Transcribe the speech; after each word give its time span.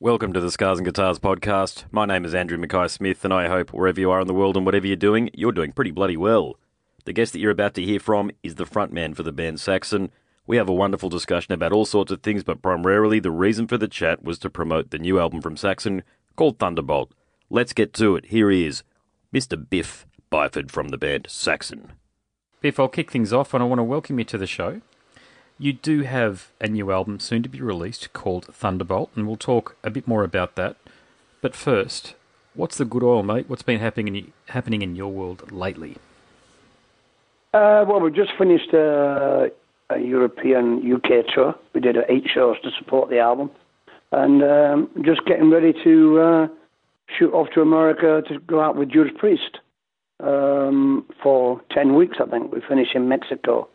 Welcome 0.00 0.32
to 0.34 0.40
the 0.40 0.52
Scars 0.52 0.78
and 0.78 0.86
Guitars 0.86 1.18
podcast. 1.18 1.86
My 1.90 2.06
name 2.06 2.24
is 2.24 2.32
Andrew 2.32 2.56
Mackay 2.56 2.86
Smith, 2.86 3.24
and 3.24 3.34
I 3.34 3.48
hope 3.48 3.72
wherever 3.72 3.98
you 3.98 4.12
are 4.12 4.20
in 4.20 4.28
the 4.28 4.32
world 4.32 4.56
and 4.56 4.64
whatever 4.64 4.86
you're 4.86 4.94
doing, 4.94 5.28
you're 5.34 5.50
doing 5.50 5.72
pretty 5.72 5.90
bloody 5.90 6.16
well. 6.16 6.56
The 7.04 7.12
guest 7.12 7.32
that 7.32 7.40
you're 7.40 7.50
about 7.50 7.74
to 7.74 7.82
hear 7.82 7.98
from 7.98 8.30
is 8.44 8.54
the 8.54 8.64
frontman 8.64 9.16
for 9.16 9.24
the 9.24 9.32
band 9.32 9.58
Saxon. 9.58 10.12
We 10.46 10.56
have 10.56 10.68
a 10.68 10.72
wonderful 10.72 11.08
discussion 11.08 11.52
about 11.52 11.72
all 11.72 11.84
sorts 11.84 12.12
of 12.12 12.22
things, 12.22 12.44
but 12.44 12.62
primarily 12.62 13.18
the 13.18 13.32
reason 13.32 13.66
for 13.66 13.76
the 13.76 13.88
chat 13.88 14.22
was 14.22 14.38
to 14.38 14.48
promote 14.48 14.90
the 14.90 15.00
new 15.00 15.18
album 15.18 15.42
from 15.42 15.56
Saxon 15.56 16.04
called 16.36 16.60
Thunderbolt. 16.60 17.12
Let's 17.50 17.72
get 17.72 17.92
to 17.94 18.14
it. 18.14 18.26
Here 18.26 18.50
he 18.50 18.66
is, 18.66 18.84
Mr. 19.34 19.68
Biff 19.68 20.06
Byford 20.30 20.70
from 20.70 20.90
the 20.90 20.98
band 20.98 21.26
Saxon. 21.28 21.94
Biff, 22.60 22.78
I'll 22.78 22.86
kick 22.86 23.10
things 23.10 23.32
off 23.32 23.52
and 23.52 23.64
I 23.64 23.66
want 23.66 23.80
to 23.80 23.82
welcome 23.82 24.20
you 24.20 24.24
to 24.26 24.38
the 24.38 24.46
show. 24.46 24.80
You 25.60 25.72
do 25.72 26.02
have 26.02 26.52
a 26.60 26.68
new 26.68 26.92
album 26.92 27.18
soon 27.18 27.42
to 27.42 27.48
be 27.48 27.60
released 27.60 28.12
called 28.12 28.46
Thunderbolt, 28.46 29.10
and 29.16 29.26
we'll 29.26 29.36
talk 29.36 29.74
a 29.82 29.90
bit 29.90 30.06
more 30.06 30.22
about 30.22 30.54
that. 30.54 30.76
But 31.40 31.56
first, 31.56 32.14
what's 32.54 32.78
the 32.78 32.84
good 32.84 33.02
oil, 33.02 33.24
mate? 33.24 33.46
What's 33.48 33.62
been 33.62 33.80
happening 33.80 34.14
in, 34.14 34.32
happening 34.46 34.82
in 34.82 34.94
your 34.94 35.10
world 35.10 35.50
lately? 35.50 35.96
Uh, 37.52 37.84
well, 37.88 37.98
we've 37.98 38.14
just 38.14 38.30
finished 38.38 38.72
uh, 38.72 39.48
a 39.90 39.98
European 39.98 40.92
UK 40.94 41.26
tour. 41.34 41.56
We 41.74 41.80
did 41.80 41.96
eight 42.08 42.28
shows 42.32 42.60
to 42.62 42.70
support 42.78 43.10
the 43.10 43.18
album, 43.18 43.50
and 44.12 44.44
um, 44.44 44.90
just 45.04 45.24
getting 45.26 45.50
ready 45.50 45.72
to 45.82 46.20
uh, 46.20 46.48
shoot 47.18 47.32
off 47.32 47.48
to 47.54 47.62
America 47.62 48.22
to 48.28 48.38
go 48.38 48.60
out 48.60 48.76
with 48.76 48.90
Judas 48.90 49.12
Priest 49.18 49.58
um, 50.20 51.04
for 51.20 51.60
ten 51.72 51.96
weeks. 51.96 52.18
I 52.20 52.30
think 52.30 52.52
we 52.52 52.60
finish 52.68 52.88
in 52.94 53.08
Mexico 53.08 53.68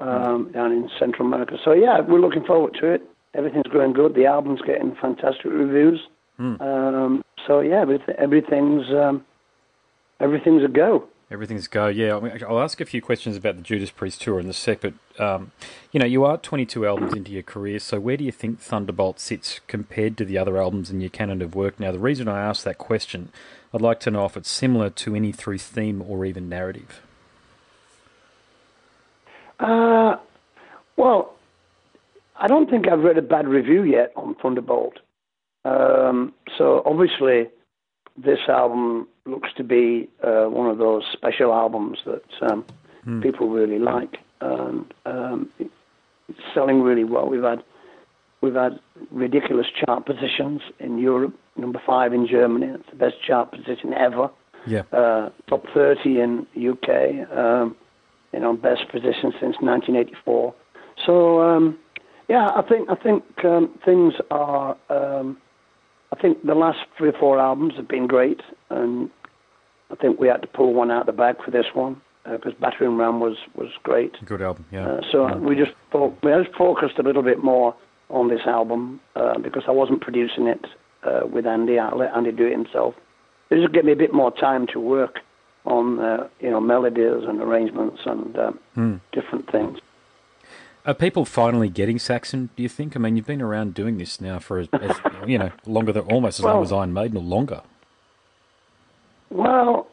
um, 0.00 0.50
down 0.52 0.72
in 0.72 0.90
Central 0.98 1.26
America. 1.26 1.56
So 1.64 1.72
yeah, 1.72 2.00
we're 2.00 2.20
looking 2.20 2.44
forward 2.44 2.76
to 2.80 2.86
it. 2.86 3.02
Everything's 3.34 3.68
going 3.72 3.92
good. 3.92 4.14
The 4.14 4.26
album's 4.26 4.60
getting 4.62 4.96
fantastic 5.00 5.44
reviews. 5.44 6.00
Mm. 6.38 6.60
Um, 6.60 7.24
so 7.46 7.60
yeah, 7.60 7.84
everything's 8.18 8.86
um, 8.90 9.24
everything's 10.20 10.64
a 10.64 10.68
go. 10.68 11.06
Everything's 11.30 11.68
go. 11.68 11.86
Yeah, 11.86 12.16
I 12.16 12.20
mean, 12.20 12.32
I'll 12.48 12.58
ask 12.58 12.80
a 12.80 12.84
few 12.84 13.00
questions 13.00 13.36
about 13.36 13.54
the 13.54 13.62
Judas 13.62 13.92
Priest 13.92 14.20
tour 14.20 14.40
in 14.40 14.48
a 14.48 14.52
sec, 14.52 14.80
but 14.80 14.94
um, 15.20 15.52
you 15.92 16.00
know, 16.00 16.06
you 16.06 16.24
are 16.24 16.36
22 16.36 16.84
albums 16.84 17.14
into 17.14 17.30
your 17.30 17.44
career, 17.44 17.78
so 17.78 18.00
where 18.00 18.16
do 18.16 18.24
you 18.24 18.32
think 18.32 18.58
Thunderbolt 18.58 19.20
sits 19.20 19.60
compared 19.68 20.16
to 20.16 20.24
the 20.24 20.36
other 20.38 20.60
albums 20.60 20.90
in 20.90 21.00
your 21.00 21.10
canon 21.10 21.40
of 21.40 21.54
work? 21.54 21.78
Now, 21.78 21.92
the 21.92 22.00
reason 22.00 22.26
I 22.26 22.40
ask 22.40 22.64
that 22.64 22.78
question, 22.78 23.30
I'd 23.72 23.80
like 23.80 24.00
to 24.00 24.10
know 24.10 24.24
if 24.24 24.36
it's 24.36 24.50
similar 24.50 24.90
to 24.90 25.14
any 25.14 25.30
through 25.30 25.58
theme 25.58 26.02
or 26.02 26.24
even 26.24 26.48
narrative. 26.48 27.00
Uh, 29.60 30.16
well, 30.96 31.34
I 32.36 32.46
don't 32.46 32.70
think 32.70 32.88
I've 32.88 33.00
read 33.00 33.18
a 33.18 33.22
bad 33.22 33.46
review 33.46 33.84
yet 33.84 34.12
on 34.16 34.34
Thunderbolt. 34.42 34.98
Um, 35.64 36.32
so 36.56 36.82
obviously, 36.86 37.48
this 38.16 38.38
album 38.48 39.06
looks 39.26 39.50
to 39.56 39.64
be 39.64 40.08
uh, 40.22 40.46
one 40.46 40.68
of 40.70 40.78
those 40.78 41.02
special 41.12 41.52
albums 41.52 41.98
that 42.06 42.50
um, 42.50 42.64
mm. 43.06 43.22
people 43.22 43.50
really 43.50 43.78
like. 43.78 44.16
And 44.40 44.92
um, 45.04 45.50
it's 45.58 45.70
selling 46.54 46.80
really 46.80 47.04
well. 47.04 47.28
We've 47.28 47.42
had 47.42 47.62
we've 48.40 48.54
had 48.54 48.80
ridiculous 49.10 49.66
chart 49.84 50.06
positions 50.06 50.62
in 50.78 50.98
Europe. 50.98 51.34
Number 51.56 51.80
five 51.86 52.14
in 52.14 52.26
Germany. 52.26 52.68
It's 52.68 52.88
the 52.88 52.96
best 52.96 53.16
chart 53.26 53.50
position 53.50 53.92
ever. 53.92 54.30
Yeah. 54.66 54.82
Uh, 54.92 55.28
top 55.46 55.64
thirty 55.74 56.20
in 56.20 56.46
UK. 56.56 57.28
Um, 57.36 57.76
you 58.32 58.40
know, 58.40 58.54
best 58.54 58.88
position 58.90 59.32
since 59.40 59.56
1984. 59.60 60.54
So 61.06 61.40
um, 61.40 61.78
yeah, 62.28 62.48
I 62.54 62.62
think 62.62 62.88
I 62.88 62.94
think 62.94 63.24
um, 63.44 63.78
things 63.84 64.14
are. 64.30 64.76
Um, 64.88 65.38
I 66.12 66.20
think 66.20 66.44
the 66.44 66.54
last 66.54 66.78
three 66.98 67.10
or 67.10 67.18
four 67.18 67.38
albums 67.38 67.74
have 67.76 67.86
been 67.86 68.08
great, 68.08 68.40
and 68.68 69.08
I 69.90 69.94
think 69.94 70.18
we 70.18 70.26
had 70.26 70.42
to 70.42 70.48
pull 70.48 70.74
one 70.74 70.90
out 70.90 71.02
of 71.02 71.06
the 71.06 71.12
bag 71.12 71.36
for 71.44 71.52
this 71.52 71.66
one 71.72 72.00
because 72.24 72.52
uh, 72.52 72.60
Battering 72.60 72.96
Ram 72.96 73.20
was 73.20 73.36
was 73.54 73.68
great. 73.82 74.14
Good 74.24 74.42
album, 74.42 74.66
yeah. 74.70 74.86
Uh, 74.86 75.00
so 75.10 75.28
yeah. 75.28 75.36
we 75.36 75.54
just 75.54 75.72
fo- 75.90 76.16
we 76.22 76.30
just 76.32 76.56
focused 76.56 76.98
a 76.98 77.02
little 77.02 77.22
bit 77.22 77.42
more 77.42 77.74
on 78.08 78.28
this 78.28 78.40
album 78.46 79.00
uh, 79.16 79.38
because 79.38 79.62
I 79.68 79.70
wasn't 79.70 80.00
producing 80.00 80.46
it 80.46 80.66
uh, 81.04 81.26
with 81.26 81.46
Andy. 81.46 81.78
I 81.78 81.94
let 81.94 82.14
Andy 82.14 82.32
do 82.32 82.46
it 82.46 82.52
himself. 82.52 82.94
It 83.50 83.60
just 83.60 83.72
gave 83.72 83.84
me 83.84 83.92
a 83.92 83.96
bit 83.96 84.12
more 84.12 84.30
time 84.30 84.66
to 84.72 84.80
work 84.80 85.20
on 85.70 85.98
uh, 85.98 86.28
you 86.40 86.50
know 86.50 86.60
melodies 86.60 87.24
and 87.26 87.40
arrangements 87.40 88.00
and 88.04 88.34
mm. 88.76 89.00
different 89.12 89.50
things. 89.50 89.78
Are 90.86 90.94
people 90.94 91.24
finally 91.24 91.68
getting 91.68 91.98
Saxon? 91.98 92.48
Do 92.56 92.62
you 92.62 92.68
think? 92.68 92.96
I 92.96 92.98
mean, 92.98 93.16
you've 93.16 93.26
been 93.26 93.42
around 93.42 93.74
doing 93.74 93.98
this 93.98 94.20
now 94.20 94.38
for 94.38 94.58
as, 94.58 94.68
as 94.72 94.96
you 95.26 95.38
know 95.38 95.50
longer 95.66 95.92
than 95.92 96.04
almost 96.04 96.40
as 96.40 96.44
well, 96.44 96.54
long 96.54 96.62
as 96.64 96.72
Iron 96.72 96.92
Maiden 96.92 97.18
or 97.18 97.22
longer. 97.22 97.62
Well, 99.28 99.86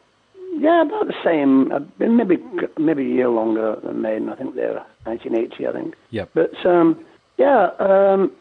yeah, 0.57 0.83
about 0.83 1.07
the 1.07 1.13
same. 1.23 1.71
Uh, 1.71 1.79
maybe 1.99 2.37
maybe 2.77 3.03
a 3.03 3.15
year 3.15 3.29
longer 3.29 3.77
than 3.83 4.01
Maiden. 4.01 4.29
I 4.29 4.35
think 4.35 4.55
they're 4.55 4.83
1980. 5.03 5.67
I 5.67 5.71
think. 5.73 5.95
Yeah. 6.09 6.25
But 6.33 6.65
um, 6.65 7.05
yeah, 7.37 7.69
um, 7.79 8.31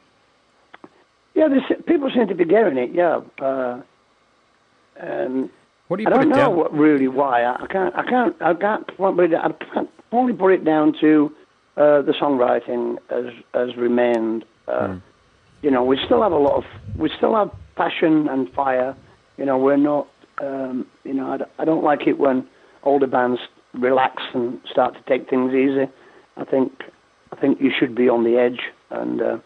yeah. 1.35 1.49
people 1.87 2.11
seem 2.15 2.29
to 2.29 2.35
be 2.35 2.45
getting 2.45 2.79
it. 2.79 2.93
Yeah. 2.95 3.21
Uh, 3.41 3.83
and 4.99 5.51
what 5.89 5.99
do 5.99 6.03
you 6.03 6.09
I 6.09 6.13
don't 6.13 6.29
know 6.29 6.37
down? 6.37 6.57
what, 6.57 6.73
really 6.73 7.09
why. 7.09 7.43
I, 7.43 7.63
I 7.63 7.67
can't. 7.67 7.95
I 7.95 8.03
can't. 8.03 8.37
I 8.41 8.55
can't. 8.55 8.91
I 8.99 9.65
can't 9.75 9.91
only 10.13 10.33
put 10.33 10.53
it 10.53 10.65
down 10.65 10.95
to 11.01 11.33
uh, 11.77 12.03
the 12.03 12.13
songwriting 12.21 12.97
has 13.11 13.33
has 13.55 13.77
remained. 13.77 14.45
Uh, 14.67 14.89
mm. 14.89 15.03
You 15.63 15.71
know, 15.71 15.85
we 15.85 15.99
still 16.05 16.23
have 16.23 16.33
a 16.33 16.39
lot 16.39 16.57
of. 16.57 16.65
We 16.99 17.11
still 17.17 17.35
have 17.35 17.51
passion 17.77 18.29
and 18.29 18.53
fire. 18.53 18.97
You 19.37 19.45
know, 19.45 19.59
we're 19.59 19.77
not. 19.77 20.09
Um, 20.43 20.87
you 21.05 21.15
know, 21.15 21.33
I, 21.33 21.63
I 21.63 21.65
don't 21.65 21.85
like 21.85 22.07
it 22.07 22.19
when 22.19 22.47
older 22.83 23.07
bands 23.07 23.41
relax 23.73 24.23
and 24.35 24.61
start 24.71 24.95
to 24.95 25.01
take 25.09 25.31
things 25.31 25.55
easy. 25.55 25.91
I 26.37 26.45
think. 26.45 26.73
I 27.33 27.37
think 27.37 27.61
you 27.61 27.71
should 27.77 27.95
be 27.95 28.09
on 28.09 28.25
the 28.25 28.39
edge, 28.39 28.61
and 28.91 29.21
uh, 29.21 29.39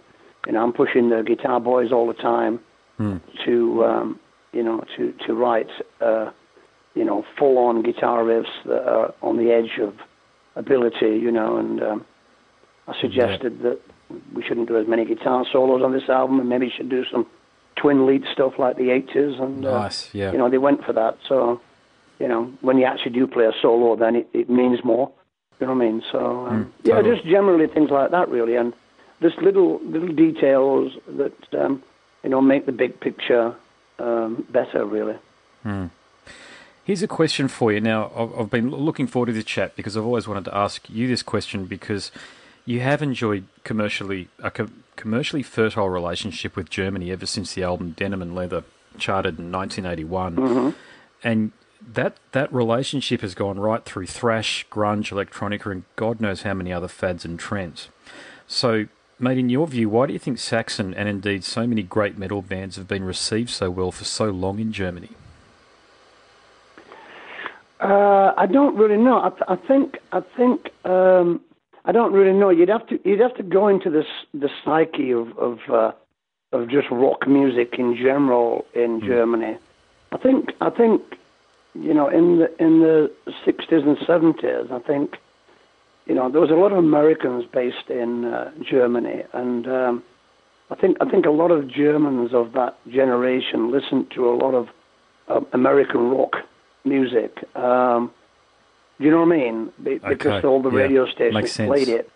you 0.47 0.53
know, 0.53 0.63
I'm 0.63 0.73
pushing 0.73 1.11
the 1.11 1.23
guitar 1.23 1.61
boys 1.61 1.93
all 1.93 2.07
the 2.07 2.15
time 2.15 2.61
mm. 2.99 3.21
to. 3.45 3.85
Um, 3.85 4.21
you 4.53 4.63
know, 4.63 4.85
to 4.97 5.13
to 5.27 5.35
write, 5.35 5.71
uh, 6.01 6.31
you 6.95 7.05
know, 7.05 7.25
full-on 7.39 7.83
guitar 7.83 8.23
riffs 8.25 8.65
that 8.67 8.89
are 8.89 9.15
on 9.23 9.37
the 9.37 9.51
edge 9.53 9.79
of 9.81 9.95
ability, 10.57 11.19
you 11.19 11.31
know, 11.31 11.57
and 11.57 11.83
um, 11.83 12.07
I 12.89 13.01
suggested 13.01 13.59
yeah. 13.61 13.71
that 13.71 13.81
we 14.35 14.43
shouldn't 14.43 14.69
do 14.69 14.77
as 14.77 14.89
many 14.89 15.05
guitar 15.05 15.45
solos 15.53 15.83
on 15.83 15.93
this 15.93 16.09
album, 16.09 16.41
and 16.41 16.49
maybe 16.49 16.73
should 16.77 16.91
do 16.91 17.05
some 17.11 17.27
twin 17.77 18.07
lead 18.07 18.25
stuff 18.33 18.55
like 18.59 18.77
the 18.77 18.89
80s, 18.89 19.41
and 19.41 19.65
uh, 19.65 19.81
nice, 19.81 20.13
yeah. 20.13 20.33
you 20.33 20.39
know, 20.39 20.51
they 20.51 20.59
went 20.59 20.85
for 20.85 20.93
that. 20.93 21.17
So, 21.29 21.61
you 22.19 22.29
know, 22.29 22.53
when 22.61 22.79
you 22.79 22.85
actually 22.85 23.13
do 23.13 23.27
play 23.27 23.45
a 23.45 23.53
solo, 23.63 23.97
then 23.97 24.17
it, 24.17 24.29
it 24.33 24.51
means 24.51 24.81
more. 24.85 25.11
You 25.61 25.67
know 25.67 25.75
what 25.75 25.85
I 25.85 25.91
mean? 25.91 26.03
So, 26.11 26.47
um, 26.47 26.65
mm, 26.65 26.85
totally. 26.85 27.09
yeah, 27.09 27.15
just 27.15 27.29
generally 27.29 27.67
things 27.67 27.91
like 27.91 28.11
that, 28.11 28.29
really, 28.29 28.57
and 28.57 28.73
just 29.23 29.39
little 29.39 29.81
little 29.85 30.09
details 30.09 30.93
that 31.19 31.35
um, 31.59 31.83
you 32.25 32.31
know 32.31 32.41
make 32.41 32.67
the 32.67 32.73
big 32.73 32.99
picture 33.01 33.55
um, 34.01 34.47
better, 34.51 34.85
really. 34.85 35.17
Hmm. 35.63 35.87
Here's 36.85 37.03
a 37.03 37.09
question 37.09 37.47
for 37.49 37.73
you. 37.73 37.81
Now, 37.81 38.11
I've 38.37 38.51
been 38.51 38.71
looking 38.71 39.07
forward 39.07 39.27
to 39.27 39.33
this 39.33 39.45
chat 39.45 39.77
because 39.77 39.97
I've 39.97 40.05
always 40.05 40.27
wanted 40.27 40.47
to 40.47 40.57
ask 40.57 40.89
you 40.89 41.07
this 41.07 41.23
question 41.23 41.67
because 41.67 42.11
you 42.65 42.81
have 42.81 43.03
enjoyed 43.03 43.45
commercially 43.65 44.29
a 44.43 44.51
co- 44.51 44.71
commercially 44.97 45.43
fertile 45.43 45.89
relationship 45.89 46.57
with 46.57 46.69
Germany 46.69 47.11
ever 47.11 47.27
since 47.27 47.55
the 47.55 47.63
album 47.63 47.93
Denim 47.93 48.23
and 48.23 48.35
Leather 48.35 48.65
charted 48.99 49.39
in 49.39 49.53
1981, 49.53 50.37
mm-hmm. 50.37 50.71
and 51.23 51.53
that 51.95 52.17
that 52.33 52.53
relationship 52.53 53.21
has 53.21 53.35
gone 53.35 53.59
right 53.59 53.85
through 53.85 54.07
thrash, 54.07 54.67
grunge, 54.69 55.13
electronica, 55.13 55.71
and 55.71 55.85
God 55.97 56.21
knows 56.21 56.43
how 56.43 56.55
many 56.55 56.73
other 56.73 56.89
fads 56.89 57.25
and 57.25 57.39
trends. 57.39 57.89
So 58.47 58.87
Mate, 59.23 59.37
in 59.37 59.51
your 59.51 59.67
view, 59.67 59.91
why 59.91 60.07
do 60.07 60.15
you 60.15 60.19
think 60.19 60.39
Saxon 60.39 60.95
and 60.95 61.07
indeed 61.07 61.45
so 61.45 61.67
many 61.67 61.83
great 61.83 62.17
metal 62.17 62.41
bands 62.41 62.77
have 62.77 62.89
been 62.89 63.05
received 63.05 63.51
so 63.51 63.71
well 63.71 63.93
for 63.93 64.05
so 64.05 64.31
long 64.31 64.59
in 64.59 64.73
Germany? 64.73 65.11
Uh, 67.81 68.33
I 68.37 68.47
don't 68.47 68.77
really 68.77 68.97
know. 68.97 69.21
I, 69.23 69.29
th- 69.29 69.43
I 69.47 69.57
think 69.57 69.99
I 70.13 70.21
think 70.37 70.71
um, 70.87 71.43
I 71.85 71.93
don't 71.93 72.15
really 72.15 72.37
know. 72.37 72.49
You'd 72.49 72.71
have 72.71 72.87
to 72.89 72.99
you'd 73.05 73.21
have 73.21 73.35
to 73.37 73.43
go 73.43 73.69
into 73.69 73.91
this 73.91 74.07
the 74.33 74.49
psyche 74.65 75.13
of 75.13 75.37
of, 75.39 75.59
uh, 75.71 75.93
of 76.53 76.71
just 76.71 76.89
rock 76.91 77.27
music 77.29 77.75
in 77.79 77.97
general 77.97 78.65
in 78.75 79.01
mm. 79.01 79.07
Germany. 79.07 79.59
I 80.13 80.17
think 80.17 80.53
I 80.63 80.71
think 80.71 81.03
you 81.75 81.93
know 81.93 82.09
in 82.09 82.39
the 82.39 82.63
in 82.63 82.81
the 82.81 83.11
sixties 83.45 83.83
and 83.83 83.99
seventies. 84.07 84.71
I 84.71 84.79
think 84.79 85.17
you 86.11 86.17
know, 86.17 86.29
there 86.29 86.41
was 86.41 86.51
a 86.51 86.55
lot 86.55 86.73
of 86.73 86.79
Americans 86.79 87.45
based 87.53 87.89
in 87.89 88.25
uh, 88.25 88.51
Germany, 88.69 89.23
and 89.33 89.65
um, 89.69 90.03
I 90.69 90.75
think 90.75 90.97
I 91.01 91.09
think 91.09 91.25
a 91.25 91.31
lot 91.31 91.53
of 91.53 91.69
Germans 91.69 92.35
of 92.35 92.53
that 92.55 92.77
generation 92.89 93.71
listened 93.71 94.11
to 94.17 94.29
a 94.29 94.35
lot 94.35 94.55
of 94.55 94.69
uh, 95.29 95.41
American 95.53 96.11
rock 96.11 96.33
music. 96.85 97.33
Um, 97.55 98.11
do 98.99 99.05
you 99.05 99.13
know 99.13 99.21
what 99.25 99.33
I 99.33 99.39
mean? 99.39 99.73
Be- 99.85 100.01
okay. 100.01 100.09
Because 100.09 100.45
all 100.45 100.61
the 100.61 100.71
yeah. 100.71 100.79
radio 100.79 101.07
stations 101.07 101.55
played 101.55 101.89
it. 101.89 102.11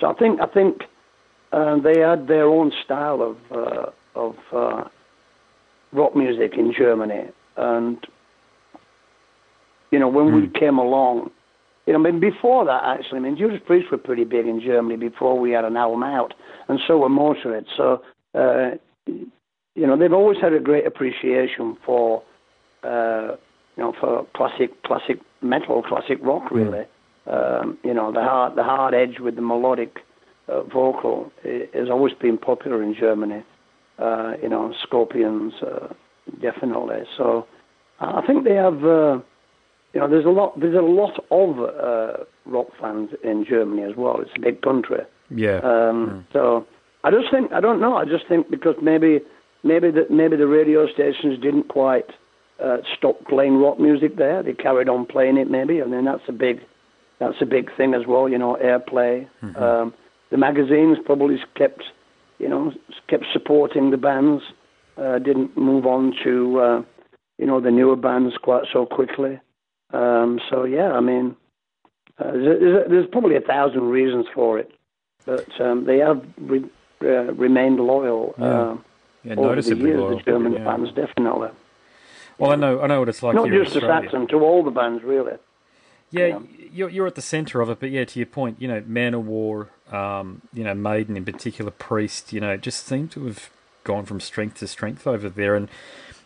So 0.00 0.06
I 0.08 0.14
think 0.14 0.40
I 0.40 0.46
think 0.46 0.84
uh, 1.52 1.76
they 1.76 2.00
had 2.00 2.28
their 2.28 2.46
own 2.46 2.72
style 2.86 3.20
of 3.20 3.36
uh, 3.52 3.90
of 4.14 4.36
uh, 4.50 4.84
rock 5.92 6.16
music 6.16 6.54
in 6.54 6.72
Germany, 6.72 7.28
and 7.58 7.98
you 9.90 9.98
know 9.98 10.08
when 10.08 10.28
mm. 10.28 10.34
we 10.36 10.46
hmm. 10.46 10.52
came 10.52 10.78
along, 10.78 11.32
you 11.86 11.92
know, 11.92 12.00
I 12.00 12.02
mean 12.02 12.20
before 12.20 12.64
that 12.64 12.82
actually, 12.84 13.18
I 13.18 13.22
mean 13.22 13.36
Judas 13.36 13.60
Priest 13.64 13.90
were 13.90 13.98
pretty 13.98 14.24
big 14.24 14.46
in 14.46 14.60
Germany 14.60 14.96
before 14.96 15.38
we 15.38 15.52
had 15.52 15.64
an 15.64 15.76
album 15.76 16.02
out, 16.02 16.34
and 16.68 16.80
so 16.86 16.98
were 16.98 17.08
Motorhead. 17.08 17.64
So 17.76 18.02
uh, 18.34 18.76
you 19.06 19.86
know 19.86 19.96
they've 19.96 20.12
always 20.12 20.38
had 20.40 20.52
a 20.52 20.60
great 20.60 20.86
appreciation 20.86 21.76
for 21.84 22.22
uh, 22.82 23.36
you 23.76 23.82
know 23.82 23.94
for 24.00 24.26
classic 24.34 24.82
classic 24.82 25.20
metal, 25.42 25.82
classic 25.82 26.18
rock, 26.22 26.48
hmm. 26.48 26.56
really. 26.56 26.78
Mm. 26.78 26.90
Um, 27.28 27.78
you 27.82 27.94
know 27.94 28.12
the 28.12 28.20
hard 28.20 28.56
the 28.56 28.62
hard 28.62 28.94
edge 28.94 29.18
with 29.20 29.36
the 29.36 29.42
melodic 29.42 29.98
uh, 30.48 30.62
vocal 30.62 31.32
has 31.42 31.88
always 31.90 32.14
been 32.14 32.38
popular 32.38 32.82
in 32.82 32.94
Germany. 32.94 33.42
Uh, 33.98 34.34
you 34.42 34.48
know, 34.48 34.74
Scorpions, 34.82 35.54
uh, 35.62 35.88
definitely. 36.40 37.02
So 37.16 37.46
I 38.00 38.20
think 38.26 38.44
they 38.44 38.54
have. 38.54 39.22
You 39.96 40.02
know, 40.02 40.10
there's 40.10 40.26
a 40.26 40.28
lot. 40.28 40.60
There's 40.60 40.76
a 40.76 40.82
lot 40.82 41.24
of 41.30 41.58
uh, 41.58 42.24
rock 42.44 42.66
fans 42.78 43.08
in 43.24 43.46
Germany 43.48 43.82
as 43.82 43.96
well. 43.96 44.20
It's 44.20 44.30
a 44.36 44.40
big 44.40 44.60
country. 44.60 45.00
Yeah. 45.30 45.56
Um, 45.60 45.96
mm. 46.10 46.24
So 46.34 46.66
I 47.02 47.10
just 47.10 47.30
think 47.30 47.50
I 47.50 47.60
don't 47.62 47.80
know. 47.80 47.96
I 47.96 48.04
just 48.04 48.28
think 48.28 48.50
because 48.50 48.74
maybe 48.82 49.20
maybe 49.64 49.90
the 49.90 50.04
maybe 50.10 50.36
the 50.36 50.48
radio 50.48 50.86
stations 50.86 51.40
didn't 51.40 51.68
quite 51.68 52.10
uh, 52.62 52.76
stop 52.94 53.24
playing 53.26 53.56
rock 53.56 53.80
music 53.80 54.16
there. 54.18 54.42
They 54.42 54.52
carried 54.52 54.90
on 54.90 55.06
playing 55.06 55.38
it 55.38 55.50
maybe, 55.50 55.78
and 55.78 55.90
then 55.90 56.04
that's 56.04 56.28
a 56.28 56.32
big 56.32 56.60
that's 57.18 57.40
a 57.40 57.46
big 57.46 57.74
thing 57.74 57.94
as 57.94 58.06
well. 58.06 58.28
You 58.28 58.36
know, 58.36 58.58
airplay. 58.62 59.26
Mm-hmm. 59.42 59.62
Um, 59.62 59.94
the 60.30 60.36
magazines 60.36 60.98
probably 61.06 61.38
kept, 61.54 61.84
you 62.38 62.50
know, 62.50 62.70
kept 63.08 63.24
supporting 63.32 63.92
the 63.92 63.96
bands. 63.96 64.42
Uh, 64.98 65.18
didn't 65.20 65.56
move 65.56 65.86
on 65.86 66.12
to, 66.22 66.60
uh, 66.60 66.82
you 67.38 67.46
know, 67.46 67.62
the 67.62 67.70
newer 67.70 67.96
bands 67.96 68.34
quite 68.42 68.64
so 68.70 68.84
quickly. 68.84 69.40
Um, 69.92 70.40
so 70.50 70.64
yeah, 70.64 70.92
I 70.92 71.00
mean, 71.00 71.36
uh, 72.18 72.32
there's, 72.32 72.88
there's, 72.88 73.06
probably 73.10 73.36
a 73.36 73.40
thousand 73.40 73.84
reasons 73.84 74.26
for 74.34 74.58
it, 74.58 74.72
but 75.24 75.48
um, 75.60 75.84
they 75.84 75.98
have 75.98 76.24
re- 76.38 76.70
uh, 77.02 77.32
remained 77.34 77.78
loyal. 77.78 78.34
Yeah. 78.38 78.44
Uh, 78.46 78.76
yeah, 79.24 79.34
over 79.34 79.60
the 79.60 79.76
years, 79.76 79.98
loyal. 79.98 80.16
the 80.16 80.22
German 80.22 80.52
yeah. 80.52 80.64
fans 80.64 80.88
definitely. 80.94 81.48
Well, 82.38 82.52
I 82.52 82.56
know, 82.56 82.80
I 82.80 82.86
know 82.86 83.00
what 83.00 83.08
it's 83.08 83.22
like. 83.22 83.34
Not 83.34 83.48
just 83.48 83.72
to 83.72 83.80
Saxon, 83.80 84.28
to 84.28 84.36
all 84.40 84.62
the 84.62 84.70
bands, 84.70 85.02
really. 85.02 85.32
Yeah, 86.10 86.26
yeah, 86.26 86.38
you're 86.72 86.88
you're 86.88 87.06
at 87.06 87.16
the 87.16 87.22
centre 87.22 87.60
of 87.60 87.68
it, 87.70 87.80
but 87.80 87.90
yeah, 87.90 88.04
to 88.04 88.18
your 88.18 88.26
point, 88.26 88.60
you 88.60 88.68
know, 88.68 88.82
man 88.86 89.12
Manowar, 89.12 89.68
um, 89.92 90.42
you 90.52 90.62
know, 90.62 90.74
Maiden 90.74 91.16
in 91.16 91.24
particular, 91.24 91.70
Priest, 91.70 92.32
you 92.32 92.40
know, 92.40 92.56
just 92.56 92.86
seem 92.86 93.08
to 93.08 93.26
have 93.26 93.50
gone 93.84 94.04
from 94.04 94.20
strength 94.20 94.58
to 94.58 94.68
strength 94.68 95.06
over 95.06 95.28
there. 95.28 95.56
And 95.56 95.68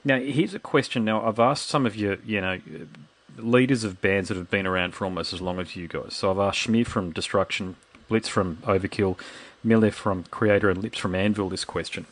now 0.04 0.18
here's 0.18 0.54
a 0.54 0.58
question. 0.58 1.04
Now 1.04 1.26
I've 1.26 1.38
asked 1.38 1.68
some 1.68 1.86
of 1.86 1.96
your, 1.96 2.18
you 2.24 2.40
know, 2.40 2.58
leaders 3.40 3.84
of 3.84 4.00
bands 4.00 4.28
that 4.28 4.36
have 4.36 4.50
been 4.50 4.66
around 4.66 4.94
for 4.94 5.04
almost 5.04 5.32
as 5.32 5.40
long 5.40 5.58
as 5.58 5.76
you 5.76 5.88
guys. 5.88 6.14
So 6.14 6.30
I've 6.30 6.38
asked 6.38 6.66
Schmier 6.66 6.86
from 6.86 7.12
Destruction, 7.12 7.76
Blitz 8.08 8.28
from 8.28 8.56
Overkill, 8.58 9.18
Mille 9.62 9.90
from 9.90 10.24
Kreator, 10.24 10.70
and 10.70 10.82
Lips 10.82 10.98
from 10.98 11.14
Anvil 11.14 11.48
this 11.48 11.64
question. 11.64 12.06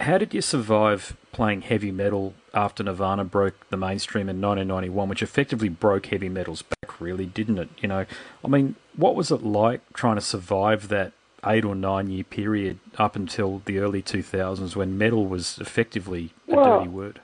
How 0.00 0.18
did 0.18 0.34
you 0.34 0.40
survive 0.40 1.16
playing 1.32 1.62
heavy 1.62 1.92
metal 1.92 2.34
after 2.52 2.82
Nirvana 2.82 3.24
broke 3.24 3.68
the 3.70 3.76
mainstream 3.76 4.28
in 4.28 4.40
1991, 4.40 5.08
which 5.08 5.22
effectively 5.22 5.68
broke 5.68 6.06
heavy 6.06 6.28
metal's 6.28 6.62
back, 6.62 7.00
really, 7.00 7.26
didn't 7.26 7.58
it? 7.58 7.68
You 7.80 7.88
know, 7.88 8.06
I 8.44 8.48
mean, 8.48 8.74
what 8.96 9.14
was 9.14 9.30
it 9.30 9.44
like 9.44 9.80
trying 9.92 10.16
to 10.16 10.20
survive 10.20 10.88
that 10.88 11.12
eight 11.46 11.64
or 11.64 11.74
nine 11.74 12.10
year 12.10 12.24
period 12.24 12.80
up 12.98 13.14
until 13.14 13.62
the 13.66 13.78
early 13.78 14.02
2000s 14.02 14.74
when 14.74 14.98
metal 14.98 15.26
was 15.26 15.58
effectively 15.58 16.30
a 16.48 16.56
well, 16.56 16.78
dirty 16.78 16.90
word? 16.90 17.20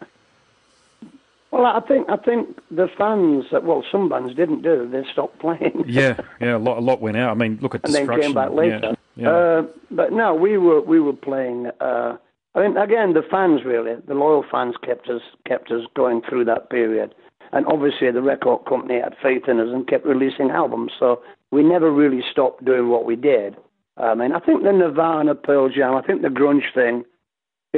Well, 1.61 1.77
I 1.77 1.87
think 1.87 2.09
I 2.09 2.17
think 2.17 2.57
the 2.71 2.89
fans, 2.97 3.45
well, 3.53 3.85
some 3.93 4.09
bands 4.09 4.35
didn't 4.35 4.63
do. 4.63 4.89
They 4.91 5.03
stopped 5.13 5.39
playing. 5.41 5.85
yeah, 5.87 6.19
yeah, 6.41 6.57
a 6.57 6.59
lot, 6.59 6.79
a 6.79 6.81
lot 6.81 7.03
went 7.03 7.19
out. 7.19 7.33
I 7.33 7.35
mean, 7.35 7.59
look 7.61 7.75
at 7.75 7.85
and 7.85 7.93
Destruction. 7.93 8.21
then 8.21 8.29
came 8.29 8.35
back 8.35 8.51
later. 8.53 8.97
Yeah, 9.15 9.23
yeah. 9.23 9.31
Uh, 9.31 9.63
but 9.91 10.11
no, 10.11 10.35
we 10.35 10.57
were 10.57 10.81
we 10.81 11.01
were 11.01 11.13
playing. 11.13 11.67
Uh, 11.79 12.17
I 12.55 12.63
mean, 12.63 12.79
again, 12.79 13.13
the 13.13 13.21
fans 13.31 13.61
really, 13.63 13.93
the 14.09 14.15
loyal 14.15 14.43
fans 14.51 14.77
kept 14.83 15.11
us 15.11 15.21
kept 15.47 15.71
us 15.71 15.83
going 15.95 16.23
through 16.27 16.47
that 16.47 16.71
period, 16.71 17.15
and 17.53 17.67
obviously 17.67 18.11
the 18.11 18.23
record 18.23 18.65
company 18.67 18.99
had 18.99 19.15
faith 19.23 19.43
in 19.47 19.61
us 19.61 19.69
and 19.71 19.87
kept 19.87 20.07
releasing 20.07 20.49
albums. 20.49 20.93
So 20.99 21.21
we 21.53 21.63
never 21.63 21.91
really 21.91 22.23
stopped 22.33 22.65
doing 22.65 22.89
what 22.89 23.05
we 23.05 23.17
did. 23.17 23.55
I 23.99 24.15
mean, 24.15 24.33
I 24.33 24.41
think 24.41 24.63
the 24.63 24.73
Nirvana, 24.73 25.35
Pearl 25.35 25.69
Jam, 25.69 25.95
I 25.95 26.01
think 26.01 26.23
the 26.23 26.29
grunge 26.29 26.73
thing, 26.75 27.05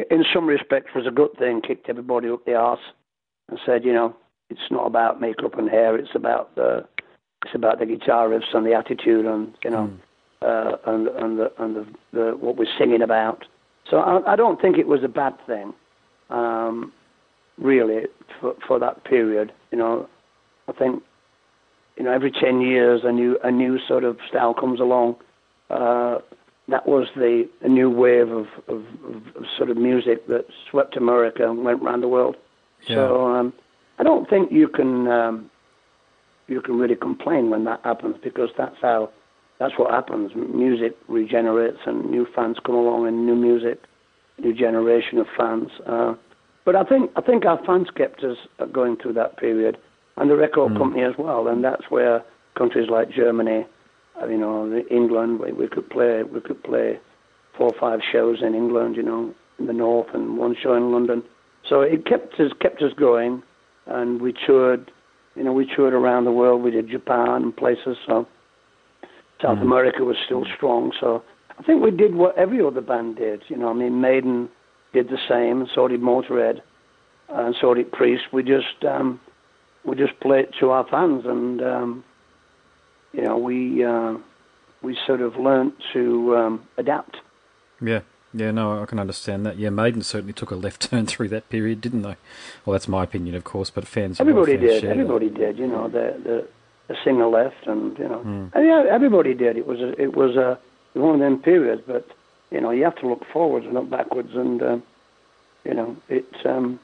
in 0.08 0.24
some 0.32 0.46
respects, 0.46 0.94
was 0.94 1.08
a 1.08 1.10
good 1.10 1.36
thing. 1.36 1.62
Kicked 1.66 1.88
everybody 1.88 2.28
up 2.28 2.44
the 2.44 2.54
arse 2.54 2.78
and 3.52 3.60
said, 3.66 3.84
you 3.84 3.92
know, 3.92 4.16
it's 4.50 4.70
not 4.70 4.86
about 4.86 5.20
makeup 5.20 5.58
and 5.58 5.68
hair. 5.68 5.96
It's 5.96 6.14
about 6.14 6.54
the 6.54 6.86
it's 7.44 7.54
about 7.54 7.80
the 7.80 7.86
guitar 7.86 8.28
riffs 8.28 8.54
and 8.54 8.64
the 8.64 8.74
attitude 8.74 9.26
and 9.26 9.54
you 9.62 9.70
know, 9.70 9.90
mm. 10.42 10.72
uh, 10.72 10.76
and 10.86 11.08
and 11.08 11.38
the 11.38 11.52
and 11.58 11.76
the, 11.76 11.86
the 12.12 12.36
what 12.38 12.56
we're 12.56 12.78
singing 12.78 13.02
about. 13.02 13.44
So 13.90 13.98
I, 13.98 14.32
I 14.32 14.36
don't 14.36 14.60
think 14.60 14.78
it 14.78 14.86
was 14.86 15.04
a 15.04 15.08
bad 15.08 15.34
thing, 15.46 15.74
um, 16.30 16.92
really, 17.58 18.06
for, 18.40 18.54
for 18.66 18.78
that 18.78 19.04
period. 19.04 19.52
You 19.70 19.78
know, 19.78 20.08
I 20.68 20.72
think, 20.72 21.02
you 21.96 22.04
know, 22.04 22.12
every 22.12 22.30
10 22.30 22.60
years 22.60 23.02
a 23.04 23.12
new, 23.12 23.38
a 23.42 23.50
new 23.50 23.78
sort 23.86 24.04
of 24.04 24.18
style 24.28 24.54
comes 24.54 24.80
along. 24.80 25.16
Uh, 25.68 26.18
that 26.68 26.86
was 26.86 27.08
the 27.16 27.48
a 27.62 27.68
new 27.68 27.90
wave 27.90 28.30
of, 28.30 28.46
of, 28.68 28.84
of, 29.36 29.44
sort 29.58 29.68
of 29.68 29.76
music 29.76 30.26
that 30.28 30.46
swept 30.70 30.96
America 30.96 31.48
and 31.48 31.64
went 31.64 31.82
around 31.82 32.02
the 32.02 32.08
world. 32.08 32.36
Yeah. 32.88 32.96
So 32.96 33.26
um, 33.26 33.52
I 33.98 34.02
don't 34.02 34.28
think 34.28 34.52
you 34.52 34.68
can 34.68 35.08
um, 35.08 35.50
you 36.48 36.60
can 36.60 36.78
really 36.78 36.96
complain 36.96 37.50
when 37.50 37.64
that 37.64 37.80
happens 37.84 38.16
because 38.22 38.50
that's 38.56 38.76
how 38.80 39.10
that's 39.58 39.74
what 39.78 39.90
happens. 39.90 40.32
Music 40.34 40.96
regenerates, 41.08 41.78
and 41.86 42.10
new 42.10 42.26
fans 42.34 42.56
come 42.64 42.74
along, 42.74 43.06
and 43.06 43.26
new 43.26 43.36
music, 43.36 43.80
new 44.38 44.52
generation 44.52 45.18
of 45.18 45.26
fans. 45.36 45.70
Uh, 45.86 46.14
but 46.64 46.74
I 46.74 46.84
think 46.84 47.10
I 47.16 47.20
think 47.20 47.44
our 47.44 47.64
fans 47.64 47.88
kept 47.94 48.24
us 48.24 48.36
going 48.72 48.96
through 48.96 49.14
that 49.14 49.36
period, 49.36 49.78
and 50.16 50.30
the 50.30 50.36
record 50.36 50.72
mm. 50.72 50.78
company 50.78 51.02
as 51.02 51.14
well. 51.18 51.48
And 51.48 51.62
that's 51.62 51.90
where 51.90 52.24
countries 52.56 52.88
like 52.90 53.10
Germany, 53.10 53.66
uh, 54.20 54.26
you 54.26 54.38
know, 54.38 54.82
England, 54.90 55.40
we, 55.40 55.52
we 55.52 55.68
could 55.68 55.88
play 55.88 56.22
we 56.22 56.40
could 56.40 56.62
play 56.62 56.98
four 57.56 57.68
or 57.68 57.78
five 57.78 58.00
shows 58.10 58.42
in 58.42 58.54
England, 58.54 58.96
you 58.96 59.02
know, 59.02 59.34
in 59.58 59.66
the 59.66 59.72
north, 59.72 60.08
and 60.14 60.38
one 60.38 60.56
show 60.60 60.74
in 60.74 60.92
London. 60.92 61.22
So 61.68 61.80
it 61.80 62.06
kept 62.06 62.38
us 62.40 62.52
kept 62.60 62.82
us 62.82 62.92
going, 62.94 63.42
and 63.86 64.20
we 64.20 64.34
toured. 64.46 64.90
You 65.34 65.44
know, 65.44 65.52
we 65.52 65.66
toured 65.74 65.94
around 65.94 66.24
the 66.24 66.32
world. 66.32 66.62
We 66.62 66.70
did 66.70 66.90
Japan 66.90 67.42
and 67.42 67.56
places. 67.56 67.96
So 68.06 68.26
South 69.40 69.58
mm. 69.58 69.62
America 69.62 70.04
was 70.04 70.16
still 70.24 70.44
strong. 70.56 70.92
So 71.00 71.22
I 71.58 71.62
think 71.62 71.82
we 71.82 71.90
did 71.90 72.14
what 72.14 72.36
every 72.36 72.64
other 72.64 72.80
band 72.80 73.16
did. 73.16 73.42
You 73.48 73.56
know, 73.56 73.68
I 73.68 73.72
mean, 73.72 74.00
Maiden 74.00 74.48
did 74.92 75.08
the 75.08 75.18
same, 75.28 75.60
and 75.60 75.70
so 75.74 75.88
did 75.88 76.00
Motorhead, 76.00 76.60
and 77.28 77.54
so 77.60 77.74
did 77.74 77.90
Priest. 77.92 78.24
We 78.32 78.42
just 78.42 78.84
um, 78.86 79.20
we 79.84 79.96
just 79.96 80.18
played 80.20 80.48
to 80.60 80.70
our 80.70 80.86
fans, 80.88 81.24
and 81.26 81.62
um, 81.62 82.04
you 83.12 83.22
know, 83.22 83.38
we 83.38 83.84
uh, 83.84 84.14
we 84.82 84.98
sort 85.06 85.20
of 85.20 85.36
learnt 85.36 85.74
to 85.92 86.36
um, 86.36 86.68
adapt. 86.76 87.16
Yeah. 87.80 88.00
Yeah, 88.34 88.50
no, 88.50 88.82
I 88.82 88.86
can 88.86 88.98
understand 88.98 89.44
that. 89.46 89.58
Yeah, 89.58 89.70
Maiden 89.70 90.02
certainly 90.02 90.32
took 90.32 90.50
a 90.50 90.56
left 90.56 90.80
turn 90.90 91.06
through 91.06 91.28
that 91.28 91.48
period, 91.48 91.80
didn't 91.80 92.02
they? 92.02 92.16
Well, 92.64 92.72
that's 92.72 92.88
my 92.88 93.04
opinion, 93.04 93.34
of 93.34 93.44
course, 93.44 93.70
but 93.70 93.86
fans. 93.86 94.20
Everybody 94.20 94.56
fans 94.56 94.80
did. 94.80 94.84
Everybody 94.84 95.28
that. 95.28 95.38
did. 95.38 95.58
You 95.58 95.66
know, 95.66 95.88
the 95.88 96.20
the 96.22 96.48
the 96.88 96.96
singer 97.04 97.26
left, 97.26 97.66
and 97.66 97.98
you 97.98 98.08
know, 98.08 98.18
mm. 98.18 98.54
and 98.54 98.66
yeah, 98.66 98.84
everybody 98.90 99.34
did. 99.34 99.56
It 99.56 99.66
was 99.66 99.80
a, 99.80 100.00
it 100.00 100.16
was 100.16 100.36
a 100.36 100.58
one 100.94 101.14
of 101.14 101.20
them 101.20 101.38
periods, 101.40 101.82
but 101.86 102.06
you 102.50 102.60
know, 102.60 102.70
you 102.70 102.84
have 102.84 102.96
to 102.96 103.08
look 103.08 103.24
forwards 103.32 103.64
and 103.64 103.74
not 103.74 103.90
backwards, 103.90 104.34
and 104.34 104.62
uh, 104.62 104.78
you 105.64 105.74
know, 105.74 105.96
it. 106.08 106.26
Um, 106.44 106.78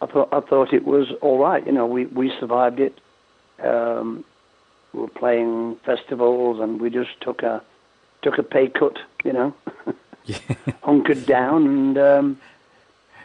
I 0.00 0.06
thought 0.06 0.28
I 0.32 0.40
thought 0.40 0.72
it 0.72 0.84
was 0.84 1.12
all 1.20 1.38
right. 1.38 1.64
You 1.64 1.72
know, 1.72 1.86
we 1.86 2.06
we 2.06 2.32
survived 2.40 2.80
it. 2.80 3.00
Um, 3.62 4.24
we 4.92 5.00
were 5.00 5.08
playing 5.08 5.76
festivals, 5.84 6.60
and 6.60 6.80
we 6.80 6.90
just 6.90 7.20
took 7.20 7.42
a 7.42 7.62
took 8.22 8.38
a 8.38 8.42
pay 8.42 8.68
cut. 8.68 8.98
You 9.24 9.32
know, 9.32 9.54
hunkered 10.82 11.26
down, 11.26 11.66
and 11.66 11.98
um, 11.98 12.40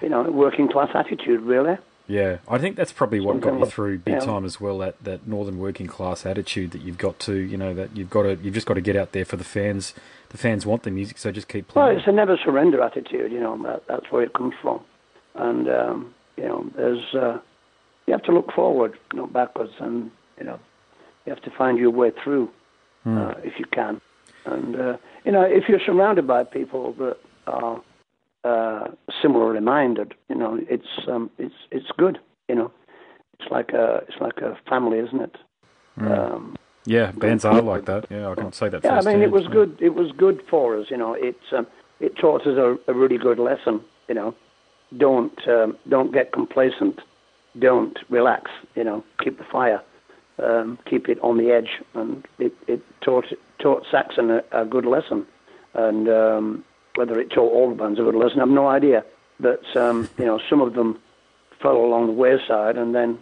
you 0.01 0.09
know, 0.09 0.23
working 0.23 0.69
class 0.69 0.89
attitude, 0.93 1.41
really. 1.41 1.77
Yeah, 2.07 2.37
I 2.47 2.57
think 2.57 2.77
that's 2.77 2.93
probably 2.93 3.19
what 3.19 3.41
got 3.41 3.59
you 3.59 3.65
through 3.65 3.99
big 3.99 4.21
time 4.21 4.45
as 4.45 4.61
well. 4.61 4.77
That 4.77 5.03
that 5.03 5.27
northern 5.27 5.59
working 5.59 5.87
class 5.87 6.25
attitude 6.25 6.71
that 6.71 6.81
you've 6.81 6.97
got 6.97 7.19
to, 7.19 7.35
you 7.35 7.57
know, 7.57 7.73
that 7.73 7.95
you've 7.97 8.09
got 8.09 8.23
to, 8.23 8.37
you've 8.41 8.53
just 8.53 8.65
got 8.65 8.75
to 8.75 8.81
get 8.81 8.95
out 8.95 9.11
there 9.11 9.25
for 9.25 9.35
the 9.35 9.43
fans. 9.43 9.93
The 10.29 10.37
fans 10.37 10.65
want 10.65 10.83
the 10.83 10.91
music, 10.91 11.17
so 11.17 11.31
just 11.31 11.49
keep 11.49 11.67
playing. 11.67 11.87
Well, 11.87 11.97
it's 11.97 12.07
a 12.07 12.11
never 12.11 12.37
surrender 12.37 12.81
attitude, 12.81 13.31
you 13.31 13.39
know. 13.39 13.61
That, 13.63 13.87
that's 13.87 14.09
where 14.09 14.23
it 14.23 14.33
comes 14.33 14.53
from, 14.61 14.79
and 15.35 15.69
um, 15.69 16.13
you 16.37 16.43
know, 16.45 16.69
there's 16.75 17.13
uh, 17.13 17.39
you 18.05 18.13
have 18.13 18.23
to 18.23 18.31
look 18.31 18.53
forward, 18.53 18.97
not 19.13 19.33
backwards, 19.33 19.73
and 19.79 20.09
you 20.37 20.45
know, 20.45 20.59
you 21.25 21.33
have 21.33 21.43
to 21.43 21.51
find 21.51 21.77
your 21.77 21.91
way 21.91 22.11
through 22.23 22.49
mm. 23.05 23.17
uh, 23.17 23.37
if 23.43 23.59
you 23.59 23.65
can, 23.65 23.99
and 24.47 24.75
uh, 24.75 24.97
you 25.25 25.31
know, 25.31 25.43
if 25.43 25.63
you're 25.67 25.79
surrounded 25.85 26.25
by 26.25 26.43
people 26.43 26.93
that 26.93 27.17
are 27.47 27.81
uh, 28.43 28.87
similarly 29.21 29.59
minded. 29.59 30.13
You 30.29 30.35
know, 30.35 30.59
it's 30.69 31.07
um, 31.07 31.29
it's 31.37 31.55
it's 31.71 31.91
good. 31.97 32.19
You 32.47 32.55
know, 32.55 32.71
it's 33.39 33.51
like 33.51 33.71
a 33.71 34.03
it's 34.07 34.19
like 34.21 34.37
a 34.37 34.57
family, 34.69 34.99
isn't 34.99 35.21
it? 35.21 35.35
Um, 35.99 36.55
yeah, 36.85 37.11
bands 37.11 37.43
are 37.43 37.61
like 37.61 37.85
that. 37.85 38.05
Yeah, 38.09 38.29
I 38.29 38.35
can 38.35 38.53
say 38.53 38.69
that. 38.69 38.83
Yeah, 38.83 38.99
I 38.99 39.01
mean, 39.01 39.21
it 39.21 39.31
was 39.31 39.43
yeah. 39.43 39.49
good. 39.49 39.77
It 39.81 39.95
was 39.95 40.11
good 40.11 40.41
for 40.49 40.77
us. 40.77 40.87
You 40.89 40.97
know, 40.97 41.13
it 41.13 41.37
um, 41.51 41.67
it 41.99 42.15
taught 42.17 42.41
us 42.41 42.57
a, 42.57 42.77
a 42.87 42.93
really 42.93 43.17
good 43.17 43.39
lesson. 43.39 43.81
You 44.07 44.15
know, 44.15 44.35
don't 44.95 45.47
um, 45.47 45.77
don't 45.89 46.13
get 46.13 46.31
complacent. 46.31 47.01
Don't 47.59 47.97
relax. 48.09 48.51
You 48.75 48.83
know, 48.83 49.03
keep 49.23 49.37
the 49.37 49.45
fire. 49.51 49.81
Um, 50.41 50.77
keep 50.87 51.09
it 51.09 51.17
on 51.23 51.39
the 51.39 51.49
edge, 51.49 51.81
and 51.95 52.23
it, 52.37 52.53
it 52.67 52.81
taught 53.01 53.25
taught 53.59 53.85
Saxon 53.91 54.29
a, 54.31 54.43
a 54.51 54.65
good 54.65 54.85
lesson. 54.85 55.25
And 55.73 56.09
um, 56.09 56.63
whether 56.95 57.19
it 57.19 57.29
taught 57.29 57.51
all 57.53 57.69
the 57.69 57.75
bands 57.75 57.99
a 57.99 58.03
good 58.03 58.15
lesson, 58.15 58.39
I 58.39 58.41
have 58.43 58.49
no 58.49 58.67
idea. 58.67 59.03
But 59.39 59.63
um, 59.75 60.09
you 60.17 60.25
know, 60.25 60.39
some 60.49 60.61
of 60.61 60.73
them 60.73 60.99
fell 61.61 61.77
along 61.77 62.07
the 62.07 62.13
wayside, 62.13 62.77
and 62.77 62.93
then 62.95 63.19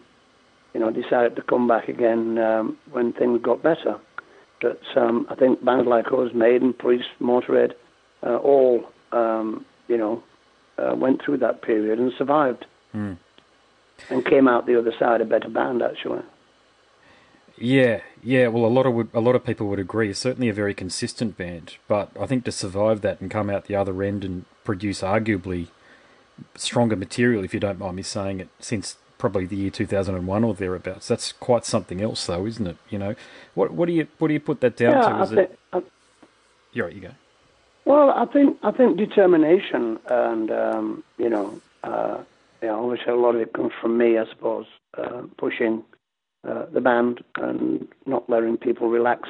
you 0.74 0.80
know 0.80 0.92
decided 0.92 1.36
to 1.36 1.42
come 1.42 1.68
back 1.68 1.88
again 1.90 2.38
um, 2.38 2.78
when 2.92 3.12
things 3.14 3.42
got 3.42 3.62
better. 3.64 4.00
But 4.62 4.82
um, 4.96 5.28
I 5.30 5.36
think 5.36 5.64
bands 5.64 5.86
like 5.88 6.08
us, 6.14 6.32
Maiden, 6.34 6.72
Priest, 6.74 7.08
Motorhead, 7.22 7.74
uh, 8.24 8.38
all 8.38 8.86
um, 9.12 9.66
you 9.90 9.98
know 9.98 10.24
uh, 10.78 10.96
went 10.96 11.22
through 11.24 11.38
that 11.40 11.62
period 11.62 12.00
and 12.00 12.12
survived, 12.18 12.66
Mm. 12.94 13.18
and 14.10 14.26
came 14.26 14.48
out 14.48 14.66
the 14.66 14.80
other 14.80 14.94
side 14.98 15.20
a 15.20 15.26
better 15.26 15.50
band 15.50 15.82
actually. 15.82 16.22
Yeah, 17.58 18.02
yeah. 18.22 18.48
Well, 18.48 18.66
a 18.66 18.68
lot 18.68 18.86
of 18.86 19.14
a 19.14 19.22
lot 19.22 19.36
of 19.36 19.46
people 19.46 19.68
would 19.68 19.80
agree. 19.80 20.10
It's 20.10 20.20
certainly 20.20 20.50
a 20.50 20.54
very 20.54 20.74
consistent 20.74 21.38
band, 21.38 21.76
but 21.88 22.12
I 22.20 22.26
think 22.26 22.44
to 22.46 22.52
survive 22.52 23.02
that 23.02 23.22
and 23.22 23.32
come 23.32 23.50
out 23.50 23.66
the 23.66 23.76
other 23.76 24.04
end 24.04 24.26
and 24.26 24.46
produce 24.64 25.02
arguably 25.02 25.68
stronger 26.56 26.96
material, 26.96 27.44
if 27.44 27.54
you 27.54 27.60
don't 27.60 27.80
mind 27.80 27.96
me 27.96 28.04
saying 28.04 28.42
it, 28.42 28.50
since 28.60 28.98
probably 29.18 29.46
the 29.46 29.56
year 29.56 29.70
two 29.70 29.86
thousand 29.86 30.16
and 30.16 30.28
one 30.28 30.44
or 30.44 30.54
thereabouts, 30.54 31.08
that's 31.08 31.32
quite 31.32 31.66
something 31.66 32.02
else, 32.02 32.26
though, 32.26 32.46
isn't 32.46 32.68
it? 32.68 32.78
You 32.90 33.00
know, 33.00 33.16
what 33.54 33.72
what 33.72 33.86
do 33.88 33.94
you 33.94 34.08
what 34.18 34.28
do 34.28 34.34
you 34.34 34.40
put 34.40 34.62
that 34.62 34.76
down 34.76 34.94
yeah, 34.94 35.02
to? 35.02 35.16
I 35.16 35.26
think. 35.26 35.40
it? 35.40 35.60
I, 35.72 35.84
You're 36.74 36.88
right. 36.88 36.96
You 36.96 37.02
go. 37.02 37.12
Well, 37.86 38.10
I 38.10 38.26
think 38.26 38.58
I 38.64 38.72
think 38.72 38.98
determination 38.98 40.00
and 40.10 40.52
um, 40.52 41.04
you 41.18 41.30
know, 41.30 41.62
uh, 41.84 42.18
yeah, 42.62 42.72
obviously 42.72 43.14
a 43.14 43.16
lot 43.16 43.36
of 43.36 43.42
it 43.42 43.54
comes 43.54 43.72
from 43.80 43.98
me, 43.98 44.18
I 44.18 44.26
suppose, 44.30 44.66
uh, 44.98 45.22
pushing 45.38 45.84
uh, 46.48 46.66
the 46.72 46.82
band 46.82 47.24
and 47.38 47.88
not 48.06 48.30
letting 48.30 48.58
people 48.58 48.90
relax 48.90 49.30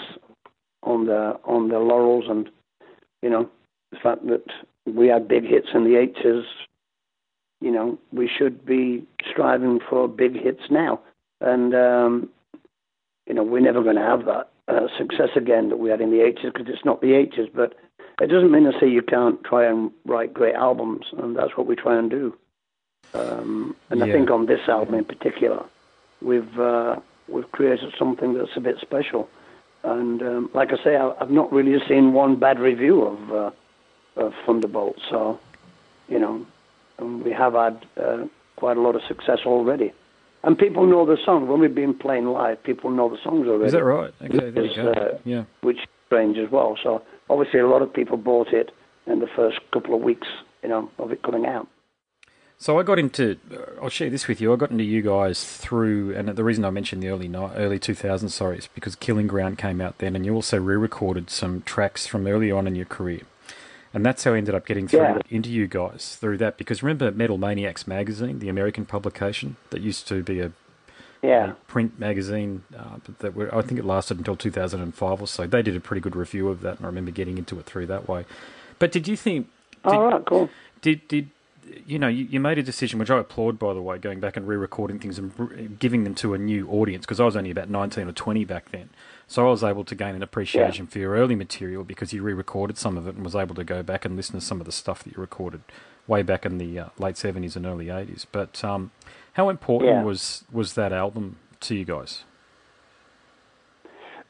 on 0.83 1.05
the 1.05 1.39
on 1.45 1.69
their 1.69 1.79
laurels, 1.79 2.25
and 2.27 2.49
you 3.21 3.29
know, 3.29 3.49
the 3.91 3.97
fact 3.97 4.25
that 4.27 4.45
we 4.85 5.07
had 5.07 5.27
big 5.27 5.45
hits 5.45 5.69
in 5.73 5.83
the 5.83 5.97
eighties. 5.97 6.45
You 7.61 7.71
know, 7.71 7.97
we 8.11 8.29
should 8.29 8.65
be 8.65 9.05
striving 9.31 9.79
for 9.89 10.07
big 10.07 10.33
hits 10.33 10.63
now, 10.69 10.99
and 11.41 11.73
um, 11.73 12.29
you 13.27 13.33
know, 13.33 13.43
we're 13.43 13.61
never 13.61 13.81
going 13.81 13.95
to 13.95 14.01
have 14.01 14.25
that 14.25 14.49
uh, 14.67 14.87
success 14.97 15.29
again 15.35 15.69
that 15.69 15.77
we 15.77 15.89
had 15.89 16.01
in 16.01 16.11
the 16.11 16.21
eighties 16.21 16.51
because 16.53 16.67
it's 16.67 16.85
not 16.85 17.01
the 17.01 17.13
eighties, 17.13 17.49
but 17.53 17.73
it 18.21 18.27
doesn't 18.27 18.51
mean 18.51 18.63
to 18.65 18.77
say 18.79 18.87
you 18.87 19.01
can't 19.01 19.43
try 19.43 19.65
and 19.65 19.91
write 20.05 20.33
great 20.33 20.55
albums, 20.55 21.05
and 21.17 21.35
that's 21.35 21.57
what 21.57 21.67
we 21.67 21.75
try 21.75 21.97
and 21.97 22.09
do. 22.09 22.35
Um, 23.13 23.75
and 23.89 24.03
I 24.03 24.11
think 24.11 24.29
on 24.29 24.45
this 24.47 24.67
album 24.67 24.95
in 24.95 25.05
particular, 25.05 25.63
we've 26.21 26.59
uh, 26.59 26.97
we've 27.27 27.51
created 27.51 27.93
something 27.97 28.33
that's 28.33 28.55
a 28.55 28.61
bit 28.61 28.77
special. 28.81 29.29
And 29.83 30.21
um, 30.21 30.49
like 30.53 30.69
I 30.71 30.83
say, 30.83 30.95
I, 30.95 31.13
I've 31.19 31.29
not 31.29 31.51
really 31.51 31.77
seen 31.87 32.13
one 32.13 32.39
bad 32.39 32.59
review 32.59 33.03
of 33.03 33.31
uh, 33.31 33.51
of 34.25 34.33
Thunderbolt. 34.45 34.97
So, 35.09 35.39
you 36.07 36.19
know, 36.19 36.45
and 36.97 37.23
we 37.23 37.31
have 37.31 37.53
had 37.53 37.85
uh, 38.01 38.25
quite 38.55 38.77
a 38.77 38.81
lot 38.81 38.95
of 38.95 39.01
success 39.07 39.39
already. 39.45 39.93
And 40.43 40.57
people 40.57 40.85
know 40.85 41.05
the 41.05 41.17
song. 41.25 41.47
When 41.47 41.59
we've 41.59 41.73
been 41.73 41.97
playing 41.97 42.25
live, 42.27 42.63
people 42.63 42.91
know 42.91 43.09
the 43.09 43.17
songs 43.23 43.47
already 43.47 43.65
Is 43.65 43.73
that 43.73 43.83
right? 43.83 44.13
Okay, 44.21 44.51
there 44.51 44.65
you 44.65 44.75
go. 44.75 44.91
uh, 44.91 45.17
yeah. 45.25 45.43
which 45.61 45.77
is 45.77 45.83
strange 46.05 46.37
as 46.37 46.51
well. 46.51 46.77
So 46.83 47.01
obviously, 47.29 47.59
a 47.59 47.67
lot 47.67 47.81
of 47.81 47.91
people 47.91 48.17
bought 48.17 48.49
it 48.53 48.71
in 49.07 49.19
the 49.19 49.27
first 49.35 49.59
couple 49.73 49.95
of 49.95 50.01
weeks, 50.01 50.27
you 50.61 50.69
know, 50.69 50.89
of 50.99 51.11
it 51.11 51.23
coming 51.23 51.45
out. 51.45 51.67
So 52.57 52.79
I 52.79 52.83
got 52.83 52.97
into. 52.99 53.37
I'll 53.81 53.89
share 53.89 54.09
this 54.09 54.27
with 54.27 54.39
you. 54.39 54.53
I 54.53 54.55
got 54.55 54.71
into 54.71 54.83
you 54.83 55.01
guys 55.01 55.43
through, 55.57 56.15
and 56.15 56.29
the 56.29 56.43
reason 56.43 56.63
I 56.65 56.69
mentioned 56.69 57.03
the 57.03 57.09
early 57.09 57.27
ni- 57.27 57.51
early 57.55 57.79
2000s, 57.79 58.29
sorry, 58.31 58.57
is 58.59 58.67
because 58.73 58.95
Killing 58.95 59.27
Ground 59.27 59.57
came 59.57 59.81
out 59.81 59.97
then, 59.97 60.15
and 60.15 60.25
you 60.25 60.33
also 60.33 60.57
re-recorded 60.59 61.29
some 61.29 61.61
tracks 61.63 62.07
from 62.07 62.25
early 62.25 62.51
on 62.51 62.65
in 62.65 62.73
your 62.75 62.85
career, 62.85 63.21
and 63.93 64.05
that's 64.05 64.23
how 64.23 64.33
I 64.33 64.37
ended 64.37 64.55
up 64.55 64.65
getting 64.65 64.87
through 64.87 65.01
Yeah. 65.01 65.19
into 65.29 65.49
you 65.49 65.67
guys 65.67 66.15
through 66.19 66.37
that. 66.37 66.57
Because 66.57 66.81
remember 66.81 67.11
Metal 67.11 67.37
Maniacs 67.37 67.85
magazine, 67.87 68.39
the 68.39 68.49
American 68.49 68.85
publication 68.85 69.57
that 69.71 69.81
used 69.81 70.07
to 70.07 70.23
be 70.23 70.39
a, 70.39 70.51
Yeah, 71.21 71.51
a 71.51 71.53
print 71.67 71.99
magazine, 71.99 72.63
uh, 72.75 72.97
that 73.19 73.35
were, 73.35 73.53
I 73.53 73.63
think 73.63 73.79
it 73.79 73.85
lasted 73.85 74.17
until 74.17 74.37
2005 74.37 75.21
or 75.21 75.27
so. 75.27 75.45
They 75.45 75.61
did 75.61 75.75
a 75.75 75.81
pretty 75.81 76.01
good 76.01 76.15
review 76.15 76.47
of 76.47 76.61
that, 76.61 76.77
and 76.77 76.85
I 76.85 76.87
remember 76.87 77.11
getting 77.11 77.37
into 77.37 77.59
it 77.59 77.65
through 77.65 77.87
that 77.87 78.07
way. 78.07 78.25
But 78.79 78.93
did 78.93 79.07
you 79.09 79.17
think? 79.17 79.49
Did, 79.83 79.93
all 79.93 80.07
right, 80.11 80.25
cool. 80.25 80.49
did 80.81 81.05
did 81.09 81.29
you 81.85 81.97
know 81.99 82.07
you, 82.07 82.25
you 82.25 82.39
made 82.39 82.57
a 82.57 82.63
decision 82.63 82.99
which 82.99 83.09
I 83.09 83.19
applaud 83.19 83.57
by 83.59 83.73
the 83.73 83.81
way 83.81 83.97
going 83.97 84.19
back 84.19 84.37
and 84.37 84.47
re-recording 84.47 84.99
things 84.99 85.17
and 85.17 85.77
giving 85.79 86.03
them 86.03 86.15
to 86.15 86.33
a 86.33 86.37
new 86.37 86.67
audience 86.69 87.05
because 87.05 87.19
I 87.19 87.25
was 87.25 87.35
only 87.35 87.51
about 87.51 87.69
19 87.69 88.07
or 88.07 88.11
20 88.11 88.45
back 88.45 88.71
then 88.71 88.89
so 89.27 89.47
I 89.47 89.49
was 89.49 89.63
able 89.63 89.83
to 89.85 89.95
gain 89.95 90.15
an 90.15 90.23
appreciation 90.23 90.85
for 90.87 90.99
your 90.99 91.13
early 91.13 91.35
material 91.35 91.83
because 91.83 92.13
you 92.13 92.21
re-recorded 92.21 92.77
some 92.77 92.97
of 92.97 93.07
it 93.07 93.15
and 93.15 93.23
was 93.23 93.35
able 93.35 93.55
to 93.55 93.63
go 93.63 93.81
back 93.81 94.05
and 94.05 94.15
listen 94.15 94.39
to 94.39 94.45
some 94.45 94.59
of 94.59 94.65
the 94.65 94.71
stuff 94.71 95.03
that 95.03 95.15
you 95.15 95.21
recorded 95.21 95.61
way 96.07 96.21
back 96.21 96.45
in 96.45 96.57
the 96.59 96.77
uh, 96.79 96.89
late 96.99 97.15
70s 97.15 97.55
and 97.55 97.65
early 97.65 97.87
80s 97.87 98.25
but 98.31 98.63
um, 98.63 98.91
how 99.33 99.49
important 99.49 99.89
Yeah. 99.91 100.03
was 100.03 100.43
was 100.51 100.73
that 100.73 100.93
album 100.93 101.37
to 101.61 101.75
you 101.75 101.85
guys 101.85 102.23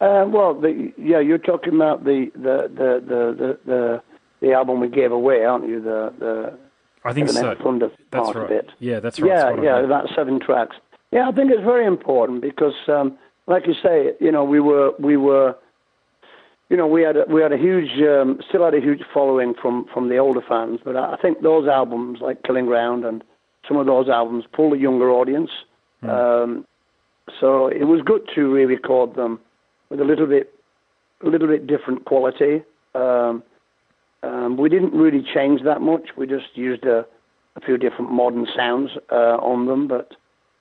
Uh, 0.02 0.26
well, 0.28 0.54
the, 0.54 0.92
yeah, 0.98 1.20
you're 1.20 1.38
talking 1.38 1.74
about 1.74 2.04
the 2.04 2.30
the, 2.36 2.70
the, 2.74 3.04
the, 3.08 3.36
the, 3.38 3.60
the 3.66 4.02
the 4.42 4.54
album 4.54 4.80
we 4.82 4.90
gave 4.90 5.12
away, 5.12 5.46
aren't 5.46 5.68
you? 5.68 5.82
The 5.82 6.14
the 6.20 6.58
I 7.06 7.14
think 7.14 7.30
so 7.30 7.56
Thunder 7.64 7.90
that's 8.12 8.26
part 8.26 8.36
right 8.36 8.46
of 8.46 8.52
it. 8.52 8.72
yeah 8.80 9.00
that's 9.00 9.20
right 9.20 9.30
Yeah, 9.30 9.52
That's 9.52 9.64
yeah, 9.64 9.80
about 9.80 10.10
seven 10.16 10.40
tracks. 10.40 10.76
Yeah, 11.12 11.30
I 11.30 11.32
think 11.32 11.52
it's 11.52 11.64
very 11.64 11.86
important 11.86 12.42
because, 12.42 12.74
um, 12.88 13.18
like 13.48 13.68
you 13.68 13.76
say, 13.82 14.14
you 14.20 14.32
know, 14.32 14.44
we 14.44 14.60
were 14.60 14.92
we 15.00 15.16
were, 15.18 15.56
you 16.70 16.76
know, 16.78 16.88
we 16.88 17.04
had 17.04 17.16
a, 17.16 17.26
we 17.30 17.42
had 17.42 17.54
a 17.54 17.58
huge, 17.58 17.92
um, 18.02 18.40
still 18.50 18.66
had 18.66 18.74
a 18.74 18.82
huge 18.82 19.02
following 19.14 19.54
from 19.62 19.86
from 19.94 20.10
the 20.10 20.18
older 20.18 20.42
fans. 20.48 20.80
But 20.84 20.96
I 20.98 21.14
I 21.14 21.18
think 21.22 21.42
those 21.42 21.68
albums, 21.68 22.20
like 22.22 22.44
Killing 22.44 22.66
Ground 22.66 23.06
and 23.06 23.24
some 23.68 23.78
of 23.78 23.86
those 23.86 24.10
albums, 24.10 24.46
pulled 24.52 24.74
a 24.74 24.78
younger 24.78 25.10
audience. 25.12 25.52
Um, 26.04 26.66
so 27.40 27.68
it 27.68 27.86
was 27.86 28.02
good 28.06 28.22
to 28.36 28.54
re-record 28.54 29.16
them 29.16 29.40
with 29.90 30.00
a 30.00 30.04
little 30.04 30.28
bit, 30.28 30.54
a 31.26 31.30
little 31.30 31.48
bit 31.48 31.66
different 31.66 32.06
quality. 32.06 32.62
Um, 32.94 33.42
um, 34.26 34.58
we 34.58 34.70
didn't 34.70 34.94
really 34.94 35.24
change 35.34 35.62
that 35.64 35.82
much. 35.82 36.10
We 36.18 36.28
just 36.28 36.56
used 36.56 36.84
a, 36.86 37.06
a 37.56 37.62
few 37.62 37.78
different 37.78 38.12
modern 38.12 38.48
sounds 38.56 38.92
uh, 39.12 39.38
on 39.42 39.68
them, 39.68 39.88
but 39.88 40.14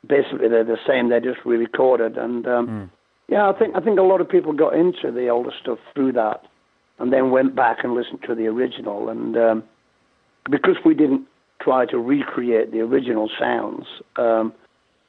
basically 0.07 0.49
they're 0.49 0.65
the 0.65 0.79
same. 0.87 1.09
They're 1.09 1.21
just 1.21 1.45
re-recorded, 1.45 2.17
and 2.17 2.47
um, 2.47 2.91
yeah, 3.29 3.49
I 3.49 3.59
think 3.59 3.75
I 3.75 3.81
think 3.81 3.99
a 3.99 4.03
lot 4.03 4.21
of 4.21 4.29
people 4.29 4.53
got 4.53 4.75
into 4.75 5.11
the 5.11 5.29
older 5.29 5.53
stuff 5.61 5.79
through 5.95 6.13
that, 6.13 6.45
and 6.99 7.13
then 7.13 7.31
went 7.31 7.55
back 7.55 7.79
and 7.83 7.95
listened 7.95 8.21
to 8.27 8.35
the 8.35 8.47
original. 8.47 9.09
And 9.09 9.37
um, 9.37 9.65
because 10.51 10.77
we 10.85 10.95
didn't 10.95 11.27
try 11.61 11.87
to 11.87 11.99
recreate 11.99 12.73
the 12.73 12.81
original 12.81 13.31
sounds, 13.39 13.87
um, 14.17 14.53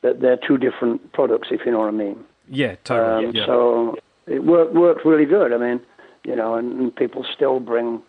that 0.02 0.22
they're 0.22 0.38
two 0.48 0.58
different 0.58 1.12
products, 1.14 1.50
if 1.52 1.62
you 1.66 1.72
know 1.72 1.80
what 1.80 1.88
I 1.88 1.92
mean. 1.92 2.24
yeah 2.50 2.76
totally 2.84 3.26
Um, 3.26 3.36
yeah. 3.36 3.46
So 3.46 3.98
it 4.28 4.44
worked 4.44 4.74
worked 4.74 5.06
really 5.06 5.26
good. 5.26 5.52
I 5.52 5.58
mean, 5.58 5.82
you 6.24 6.36
know, 6.36 6.56
and, 6.56 6.80
and 6.80 6.96
people 6.96 7.26
still 7.36 7.60
bring, 7.60 8.02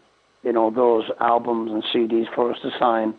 you 0.47 0.53
know, 0.53 0.71
those 0.71 1.05
albums 1.21 1.73
and 1.73 1.83
CDs 1.93 2.33
for 2.33 2.53
us 2.53 2.59
to 2.63 2.71
sign 2.79 3.15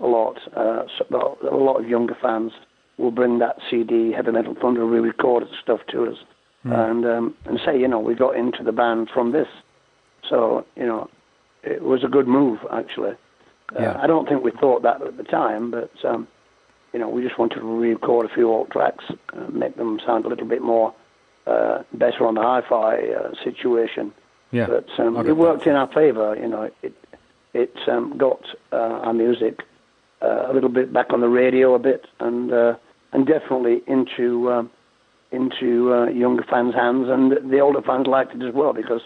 a 0.00 0.06
lot. 0.06 0.36
Uh, 0.56 0.82
so, 0.98 1.38
a 1.48 1.54
lot 1.54 1.80
of 1.80 1.88
younger 1.88 2.16
fans 2.20 2.50
will 2.98 3.12
bring 3.12 3.38
that 3.38 3.56
CD, 3.70 4.12
Heavy 4.12 4.32
Metal 4.32 4.56
Thunder, 4.60 4.84
re-recorded 4.84 5.48
stuff 5.62 5.78
to 5.92 6.06
us, 6.06 6.16
and 6.64 7.06
um, 7.06 7.34
and 7.46 7.60
say, 7.64 7.78
you 7.78 7.86
know, 7.86 8.00
we 8.00 8.16
got 8.16 8.36
into 8.36 8.64
the 8.64 8.72
band 8.72 9.10
from 9.14 9.30
this. 9.30 9.46
So 10.28 10.66
you 10.76 10.86
know, 10.86 11.08
it 11.62 11.82
was 11.82 12.02
a 12.04 12.08
good 12.08 12.26
move 12.26 12.58
actually. 12.72 13.12
Uh, 13.74 13.94
I 14.02 14.06
don't 14.06 14.28
think 14.28 14.44
we 14.44 14.50
thought 14.60 14.82
that 14.82 15.00
at 15.00 15.16
the 15.16 15.22
time, 15.22 15.70
but 15.70 15.92
um, 16.04 16.26
you 16.92 16.98
know, 16.98 17.08
we 17.08 17.22
just 17.22 17.38
wanted 17.38 17.60
to 17.60 17.64
re-record 17.64 18.28
a 18.30 18.34
few 18.34 18.50
old 18.50 18.70
tracks, 18.70 19.04
uh, 19.34 19.48
make 19.50 19.76
them 19.76 19.98
sound 20.04 20.24
a 20.24 20.28
little 20.28 20.46
bit 20.46 20.62
more 20.62 20.94
uh, 21.46 21.82
better 21.94 22.26
on 22.26 22.34
the 22.34 22.42
hi-fi 22.42 22.96
uh, 22.96 23.30
situation. 23.42 24.12
Yeah 24.52 24.66
But 24.66 24.88
um, 24.98 25.16
it 25.26 25.36
worked 25.36 25.66
in 25.66 25.74
our 25.74 25.88
favour. 25.88 26.36
You 26.36 26.48
know, 26.48 26.70
it 26.82 26.94
it 27.54 27.76
um, 27.88 28.16
got 28.16 28.40
uh, 28.72 28.76
our 29.06 29.12
music 29.12 29.60
uh, 30.22 30.46
a 30.50 30.52
little 30.52 30.68
bit 30.70 30.92
back 30.92 31.12
on 31.12 31.20
the 31.20 31.28
radio 31.28 31.74
a 31.74 31.78
bit, 31.80 32.06
and 32.20 32.52
uh, 32.52 32.74
and 33.12 33.26
definitely 33.26 33.82
into 33.86 34.50
um, 34.52 34.70
into 35.32 35.92
uh, 35.92 36.06
younger 36.06 36.44
fans' 36.44 36.74
hands, 36.74 37.08
and 37.08 37.50
the 37.50 37.58
older 37.60 37.82
fans 37.82 38.06
liked 38.06 38.34
it 38.34 38.42
as 38.42 38.54
well 38.54 38.72
because 38.72 39.02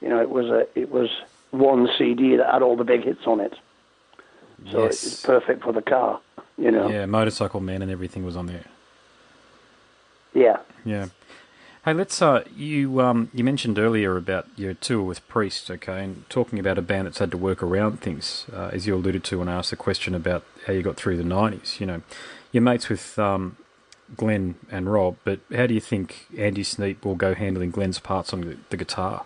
you 0.00 0.08
know 0.08 0.20
it 0.20 0.30
was 0.30 0.46
a 0.46 0.66
it 0.78 0.90
was 0.90 1.08
one 1.50 1.88
CD 1.98 2.36
that 2.36 2.52
had 2.52 2.62
all 2.62 2.76
the 2.76 2.84
big 2.84 3.02
hits 3.04 3.26
on 3.26 3.40
it. 3.40 3.54
so 4.70 4.84
Yes. 4.84 5.04
it's 5.04 5.22
perfect 5.26 5.62
for 5.64 5.72
the 5.72 5.82
car. 5.82 6.20
You 6.56 6.70
know, 6.70 6.88
Yeah, 6.88 7.06
Motorcycle 7.06 7.60
Man 7.60 7.80
and 7.82 7.90
everything 7.90 8.22
was 8.24 8.36
on 8.36 8.46
there. 8.46 8.64
yeah. 10.34 10.58
Yeah. 10.84 11.06
Hey, 11.84 11.94
let's. 11.94 12.20
Uh, 12.20 12.44
you 12.54 13.00
um, 13.00 13.30
you 13.32 13.42
mentioned 13.42 13.78
earlier 13.78 14.18
about 14.18 14.46
your 14.54 14.74
tour 14.74 15.02
with 15.02 15.26
Priest, 15.28 15.70
okay, 15.70 16.04
and 16.04 16.28
talking 16.28 16.58
about 16.58 16.76
a 16.76 16.82
band 16.82 17.06
that's 17.06 17.18
had 17.20 17.30
to 17.30 17.38
work 17.38 17.62
around 17.62 18.00
things, 18.02 18.44
uh, 18.52 18.68
as 18.70 18.86
you 18.86 18.94
alluded 18.94 19.24
to 19.24 19.38
when 19.38 19.48
I 19.48 19.54
asked 19.54 19.70
the 19.70 19.76
question 19.76 20.14
about 20.14 20.44
how 20.66 20.74
you 20.74 20.82
got 20.82 20.96
through 20.96 21.16
the 21.16 21.22
'90s. 21.22 21.80
You 21.80 21.86
know, 21.86 22.02
you're 22.52 22.62
mates 22.62 22.90
with 22.90 23.18
um, 23.18 23.56
Glenn 24.14 24.56
and 24.70 24.92
Rob, 24.92 25.16
but 25.24 25.40
how 25.54 25.66
do 25.66 25.72
you 25.72 25.80
think 25.80 26.26
Andy 26.36 26.62
Sneap 26.64 27.02
will 27.02 27.14
go 27.14 27.34
handling 27.34 27.70
Glenn's 27.70 27.98
parts 27.98 28.34
on 28.34 28.42
the, 28.42 28.58
the 28.68 28.76
guitar 28.76 29.24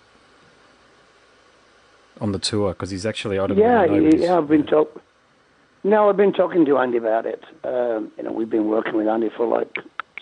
on 2.21 2.31
the 2.31 2.39
tour? 2.39 2.73
Because 2.73 2.91
he's 2.91 3.05
actually 3.05 3.37
I 3.37 3.49
don't 3.49 3.59
Yeah, 3.59 3.85
know. 3.85 4.01
he's- 4.01 4.21
yeah, 4.23 4.39
I've 4.39 4.47
been 4.49 4.65
talk. 4.65 5.03
No, 5.83 6.09
I've 6.09 6.17
been 6.17 6.33
talking 6.33 6.65
to 6.67 6.79
Andy 6.79 6.99
about 6.99 7.27
it. 7.27 7.43
Um, 7.65 8.13
you 8.17 8.23
know, 8.23 8.31
we've 8.33 8.49
been 8.49 8.69
working 8.69 8.95
with 8.95 9.09
Andy 9.09 9.29
for 9.37 9.45
like 9.45 9.77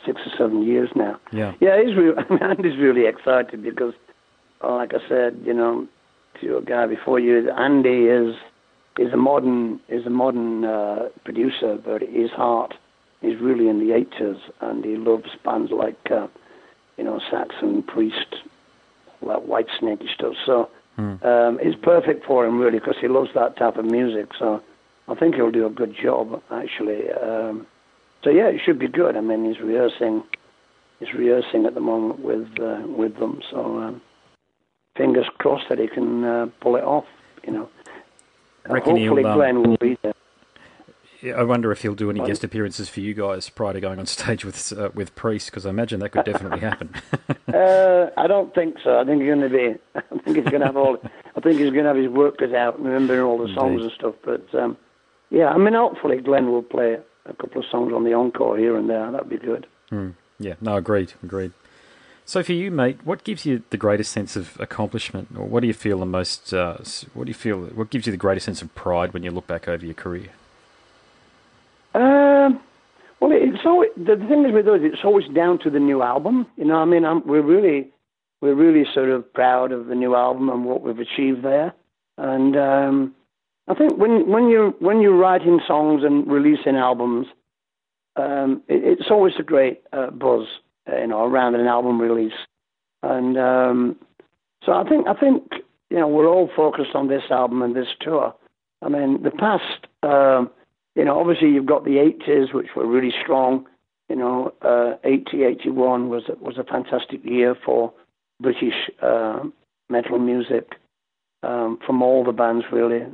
six 0.04 0.20
or 0.26 0.32
seven 0.36 0.62
years 0.62 0.90
now. 0.94 1.18
Yeah. 1.32 1.54
Yeah, 1.60 1.82
he's 1.82 1.96
real. 1.96 2.14
I 2.18 2.32
mean, 2.32 2.42
Andy's 2.42 2.78
really 2.78 3.06
excited 3.06 3.62
because, 3.62 3.94
like 4.62 4.92
I 4.94 5.08
said, 5.08 5.40
you 5.44 5.54
know, 5.54 5.86
to 6.40 6.56
a 6.58 6.62
guy 6.62 6.86
before 6.86 7.18
you, 7.20 7.50
Andy 7.50 8.06
is 8.06 8.34
is 8.98 9.12
a 9.12 9.16
modern 9.16 9.80
is 9.88 10.06
a 10.06 10.10
modern 10.10 10.64
uh, 10.64 11.08
producer, 11.24 11.78
but 11.82 12.02
his 12.02 12.30
heart 12.30 12.74
is 13.22 13.40
really 13.40 13.68
in 13.68 13.86
the 13.86 13.94
eighties, 13.94 14.40
and 14.60 14.84
he 14.84 14.96
loves 14.96 15.30
bands 15.44 15.70
like, 15.70 16.10
uh, 16.10 16.26
you 16.98 17.04
know, 17.04 17.20
Saxon, 17.30 17.82
Priest, 17.82 18.36
like 19.20 19.42
White 19.42 19.68
Snake 19.78 20.00
stuff. 20.14 20.34
So 20.44 20.68
um, 20.98 21.58
it's 21.62 21.78
perfect 21.82 22.26
for 22.26 22.44
him 22.44 22.58
really 22.58 22.78
because 22.78 22.96
he 23.00 23.08
loves 23.08 23.30
that 23.34 23.56
type 23.56 23.76
of 23.76 23.84
music. 23.84 24.30
So 24.38 24.62
I 25.08 25.14
think 25.14 25.34
he'll 25.34 25.50
do 25.50 25.66
a 25.66 25.70
good 25.70 25.94
job 26.00 26.42
actually. 26.50 27.10
Um, 27.10 27.66
so 28.22 28.30
yeah, 28.30 28.48
it 28.48 28.60
should 28.64 28.78
be 28.78 28.88
good. 28.88 29.16
I 29.16 29.20
mean, 29.20 29.44
he's 29.44 29.60
rehearsing. 29.60 30.22
He's 31.00 31.12
rehearsing 31.14 31.66
at 31.66 31.74
the 31.74 31.80
moment 31.80 32.20
with 32.20 32.48
uh, 32.60 32.82
with 32.86 33.18
them. 33.18 33.40
So 33.50 33.80
um, 33.80 34.00
fingers 34.96 35.26
crossed 35.38 35.68
that 35.68 35.78
he 35.78 35.88
can 35.88 36.24
uh, 36.24 36.46
pull 36.60 36.76
it 36.76 36.84
off. 36.84 37.06
You 37.44 37.52
know. 37.52 37.68
Uh, 38.68 38.74
Reckon 38.74 38.96
hopefully 38.96 39.24
um, 39.24 39.36
Glenn 39.36 39.62
will 39.62 39.76
be 39.76 39.98
there. 40.02 40.14
Yeah, 41.22 41.34
I 41.34 41.44
wonder 41.44 41.70
if 41.70 41.82
he'll 41.82 41.94
do 41.94 42.10
any 42.10 42.18
guest 42.18 42.42
appearances 42.42 42.88
for 42.88 42.98
you 42.98 43.14
guys 43.14 43.48
prior 43.48 43.72
to 43.72 43.80
going 43.80 44.00
on 44.00 44.06
stage 44.18 44.44
with 44.44 44.72
uh, 44.76 44.90
with 44.94 45.14
Priest, 45.14 45.50
because 45.50 45.64
I 45.64 45.70
imagine 45.70 46.00
that 46.00 46.10
could 46.10 46.24
definitely 46.24 46.60
happen. 46.60 46.90
Uh, 47.52 48.08
I 48.16 48.26
don't 48.28 48.54
think 48.54 48.76
so. 48.82 48.98
I 48.98 49.04
think 49.04 49.20
he's 49.20 49.28
going 49.28 49.42
to 49.42 49.48
be. 49.50 49.78
I 49.94 50.22
think 50.22 50.36
he's 50.38 50.46
going 50.46 50.60
to 50.60 50.66
have 50.66 50.76
all. 50.76 50.96
I 51.36 51.40
think 51.40 51.60
he's 51.60 51.70
going 51.70 51.84
to 51.84 51.88
have 51.88 51.96
his 51.96 52.08
work 52.08 52.38
cut 52.38 52.54
out, 52.54 52.82
remembering 52.82 53.20
all 53.20 53.36
the 53.36 53.52
songs 53.54 53.72
Indeed. 53.72 53.82
and 53.82 53.92
stuff. 53.92 54.14
But 54.24 54.54
um, 54.58 54.78
yeah, 55.28 55.48
I 55.48 55.58
mean, 55.58 55.74
hopefully 55.74 56.16
Glenn 56.16 56.50
will 56.50 56.62
play 56.62 56.98
a 57.26 57.34
couple 57.34 57.60
of 57.60 57.66
songs 57.70 57.92
on 57.92 58.04
the 58.04 58.12
encore 58.12 58.56
here 58.58 58.76
and 58.76 58.88
there. 58.88 59.10
That'd 59.10 59.28
be 59.28 59.38
good. 59.38 59.66
yeah, 60.38 60.54
no, 60.60 60.76
agreed, 60.76 61.12
agreed. 61.22 61.52
So 62.24 62.42
for 62.42 62.52
you, 62.52 62.70
mate, 62.70 63.00
what 63.04 63.24
gives 63.24 63.44
you 63.44 63.62
the 63.70 63.76
greatest 63.76 64.12
sense 64.12 64.36
of 64.36 64.58
accomplishment, 64.60 65.28
or 65.36 65.44
what 65.44 65.60
do 65.60 65.66
you 65.66 65.74
feel 65.74 65.98
the 65.98 66.06
most? 66.06 66.54
Uh, 66.54 66.78
what 67.14 67.24
do 67.24 67.30
you 67.30 67.34
feel? 67.34 67.58
What 67.60 67.90
gives 67.90 68.06
you 68.06 68.12
the 68.12 68.16
greatest 68.16 68.46
sense 68.46 68.62
of 68.62 68.74
pride 68.74 69.12
when 69.12 69.22
you 69.22 69.30
look 69.30 69.46
back 69.46 69.68
over 69.68 69.84
your 69.84 69.94
career? 69.94 70.28
Um, 71.94 72.60
well, 73.20 73.32
it's 73.32 73.64
always 73.64 73.90
the 73.96 74.16
thing 74.16 74.44
is 74.46 74.52
with 74.52 74.68
us, 74.68 74.80
it's 74.82 75.04
always 75.04 75.28
down 75.34 75.58
to 75.60 75.70
the 75.70 75.80
new 75.80 76.02
album. 76.02 76.46
You 76.56 76.64
know, 76.64 76.76
I 76.76 76.84
mean, 76.84 77.04
I'm, 77.04 77.26
we're 77.26 77.42
really, 77.42 77.90
we're 78.40 78.54
really 78.54 78.84
sort 78.94 79.10
of 79.10 79.30
proud 79.32 79.72
of 79.72 79.86
the 79.86 79.94
new 79.94 80.14
album 80.14 80.48
and 80.48 80.64
what 80.64 80.82
we've 80.82 80.98
achieved 80.98 81.42
there. 81.44 81.74
And 82.18 82.56
um, 82.56 83.14
I 83.68 83.74
think 83.74 83.96
when 83.96 84.28
when 84.28 84.48
you 84.48 84.74
when 84.80 85.00
you're 85.00 85.16
writing 85.16 85.60
songs 85.66 86.02
and 86.04 86.30
releasing 86.30 86.76
albums, 86.76 87.26
um, 88.16 88.62
it, 88.68 88.98
it's 88.98 89.10
always 89.10 89.34
a 89.38 89.42
great 89.42 89.82
uh, 89.92 90.10
buzz, 90.10 90.46
uh, 90.90 90.98
you 90.98 91.06
know, 91.06 91.24
around 91.24 91.54
an 91.54 91.66
album 91.66 92.00
release. 92.00 92.38
And 93.02 93.38
um, 93.38 93.96
so 94.64 94.72
I 94.72 94.88
think 94.88 95.06
I 95.06 95.14
think 95.14 95.44
you 95.90 95.98
know 95.98 96.08
we're 96.08 96.28
all 96.28 96.50
focused 96.54 96.94
on 96.94 97.08
this 97.08 97.24
album 97.30 97.62
and 97.62 97.74
this 97.76 97.88
tour. 98.00 98.34
I 98.82 98.88
mean, 98.88 99.22
the 99.22 99.30
past. 99.30 99.86
Um, 100.02 100.50
you 100.94 101.04
know, 101.04 101.18
obviously 101.18 101.48
you've 101.48 101.66
got 101.66 101.84
the 101.84 102.12
80s, 102.26 102.52
which 102.52 102.68
were 102.76 102.86
really 102.86 103.12
strong. 103.22 103.66
You 104.08 104.16
know, 104.16 104.52
uh, 104.60 104.96
80, 105.04 105.44
81 105.44 106.08
was 106.08 106.24
was 106.40 106.58
a 106.58 106.64
fantastic 106.64 107.24
year 107.24 107.56
for 107.64 107.92
British 108.40 108.90
uh, 109.00 109.40
metal 109.88 110.18
music 110.18 110.72
um, 111.42 111.78
from 111.86 112.02
all 112.02 112.24
the 112.24 112.32
bands. 112.32 112.66
Really, 112.70 113.06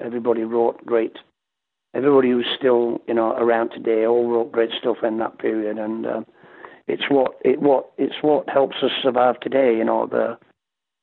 everybody 0.00 0.44
wrote 0.44 0.84
great. 0.84 1.16
Everybody 1.94 2.30
who's 2.30 2.46
still 2.56 3.00
you 3.06 3.14
know 3.14 3.32
around 3.32 3.70
today 3.70 4.06
all 4.06 4.28
wrote 4.30 4.52
great 4.52 4.70
stuff 4.78 4.98
in 5.02 5.18
that 5.18 5.38
period, 5.38 5.78
and 5.78 6.06
uh, 6.06 6.20
it's 6.86 7.04
what 7.08 7.38
it 7.44 7.60
what 7.60 7.90
it's 7.96 8.16
what 8.22 8.48
helps 8.48 8.76
us 8.82 8.90
survive 9.02 9.40
today. 9.40 9.76
You 9.76 9.84
know, 9.84 10.06
the 10.06 10.38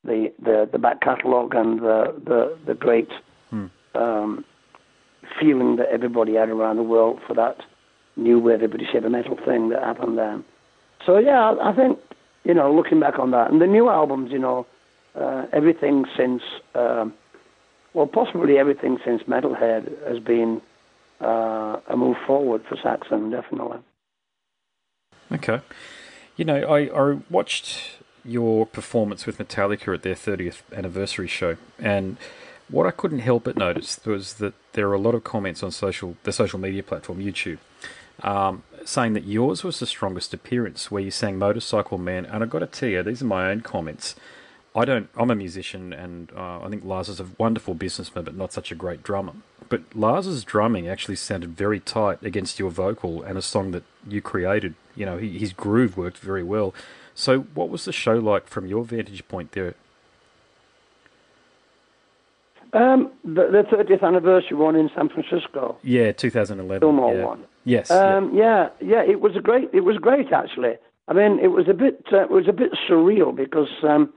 the 0.04 0.32
the, 0.42 0.68
the 0.70 0.78
back 0.78 1.00
catalogue 1.00 1.54
and 1.54 1.80
the 1.80 2.14
the 2.24 2.58
the 2.66 2.74
great. 2.74 3.10
Um, 3.96 4.44
feeling 5.40 5.76
that 5.76 5.86
everybody 5.88 6.34
had 6.34 6.48
around 6.48 6.76
the 6.76 6.82
world 6.82 7.20
for 7.26 7.32
that 7.34 7.58
new 8.16 8.40
wave 8.40 8.58
British 8.58 8.88
heavy 8.92 9.08
metal 9.08 9.38
thing 9.46 9.68
that 9.68 9.82
happened 9.82 10.18
then. 10.18 10.44
So 11.06 11.18
yeah, 11.18 11.40
I, 11.40 11.70
I 11.70 11.76
think 11.76 11.98
you 12.44 12.54
know, 12.54 12.72
looking 12.72 13.00
back 13.00 13.18
on 13.18 13.30
that 13.32 13.50
and 13.50 13.60
the 13.60 13.66
new 13.66 13.88
albums, 13.88 14.30
you 14.30 14.38
know, 14.38 14.66
uh, 15.18 15.46
everything 15.52 16.04
since, 16.16 16.42
um, 16.74 17.14
well, 17.94 18.06
possibly 18.06 18.58
everything 18.58 18.98
since 19.04 19.22
Metalhead 19.22 20.06
has 20.06 20.18
been 20.18 20.60
uh, 21.20 21.80
a 21.88 21.96
move 21.96 22.16
forward 22.26 22.64
for 22.68 22.76
Saxon, 22.76 23.30
definitely. 23.30 23.78
Okay, 25.32 25.60
you 26.36 26.44
know, 26.44 26.60
I, 26.62 26.80
I 26.94 27.18
watched 27.30 27.98
your 28.24 28.66
performance 28.66 29.26
with 29.26 29.38
Metallica 29.38 29.94
at 29.94 30.02
their 30.02 30.14
30th 30.14 30.60
anniversary 30.72 31.28
show, 31.28 31.56
and 31.78 32.16
what 32.68 32.86
I 32.86 32.90
couldn't 32.90 33.20
help 33.20 33.44
but 33.44 33.56
notice 33.56 34.00
was 34.04 34.34
that 34.34 34.54
there 34.72 34.88
are 34.88 34.94
a 34.94 34.98
lot 34.98 35.14
of 35.14 35.24
comments 35.24 35.62
on 35.62 35.70
social 35.70 36.16
the 36.24 36.32
social 36.32 36.58
media 36.58 36.82
platform 36.82 37.18
YouTube 37.18 37.58
um, 38.22 38.62
saying 38.84 39.14
that 39.14 39.24
yours 39.24 39.64
was 39.64 39.78
the 39.78 39.86
strongest 39.86 40.32
appearance, 40.34 40.90
where 40.90 41.02
you 41.02 41.10
sang 41.10 41.38
"Motorcycle 41.38 41.98
Man." 41.98 42.24
And 42.26 42.42
I've 42.42 42.50
got 42.50 42.60
to 42.60 42.66
tell 42.66 42.88
you, 42.88 43.02
these 43.02 43.22
are 43.22 43.26
my 43.26 43.50
own 43.50 43.60
comments. 43.60 44.14
I 44.74 44.84
don't. 44.84 45.08
I'm 45.16 45.30
a 45.30 45.36
musician, 45.36 45.92
and 45.92 46.32
uh, 46.36 46.60
I 46.60 46.68
think 46.68 46.84
Lars 46.84 47.08
is 47.08 47.20
a 47.20 47.26
wonderful 47.38 47.74
businessman, 47.74 48.24
but 48.24 48.36
not 48.36 48.52
such 48.52 48.72
a 48.72 48.74
great 48.74 49.04
drummer. 49.04 49.34
But 49.68 49.82
Lars's 49.94 50.44
drumming 50.44 50.88
actually 50.88 51.16
sounded 51.16 51.56
very 51.56 51.80
tight 51.80 52.22
against 52.22 52.58
your 52.58 52.70
vocal 52.70 53.22
and 53.22 53.38
a 53.38 53.42
song 53.42 53.70
that 53.70 53.84
you 54.06 54.20
created. 54.20 54.74
You 54.96 55.06
know, 55.06 55.16
he, 55.16 55.38
his 55.38 55.52
groove 55.52 55.96
worked 55.96 56.18
very 56.18 56.42
well. 56.42 56.74
So, 57.14 57.40
what 57.54 57.68
was 57.68 57.84
the 57.84 57.92
show 57.92 58.14
like 58.14 58.48
from 58.48 58.66
your 58.66 58.84
vantage 58.84 59.26
point 59.28 59.52
there? 59.52 59.74
Um, 62.72 63.12
the, 63.24 63.46
the 63.52 63.64
30th 63.70 64.02
anniversary 64.02 64.56
one 64.56 64.74
in 64.74 64.90
San 64.96 65.08
Francisco. 65.08 65.76
Yeah, 65.84 66.10
2011. 66.10 66.80
Fillmore 66.80 67.14
yeah. 67.14 67.24
one. 67.24 67.44
Yes. 67.64 67.86
yeah. 67.90 68.16
Um, 68.16 68.34
yeah, 68.34 68.68
yeah, 68.80 69.02
it 69.02 69.20
was 69.20 69.36
a 69.36 69.40
great. 69.40 69.70
It 69.72 69.82
was 69.82 69.98
great 69.98 70.32
actually. 70.32 70.74
I 71.06 71.12
mean, 71.12 71.38
it 71.38 71.48
was 71.48 71.68
a 71.68 71.74
bit. 71.74 72.04
Uh, 72.12 72.22
it 72.22 72.30
was 72.30 72.48
a 72.48 72.52
bit 72.52 72.72
surreal 72.88 73.34
because 73.34 73.68
um, 73.84 74.12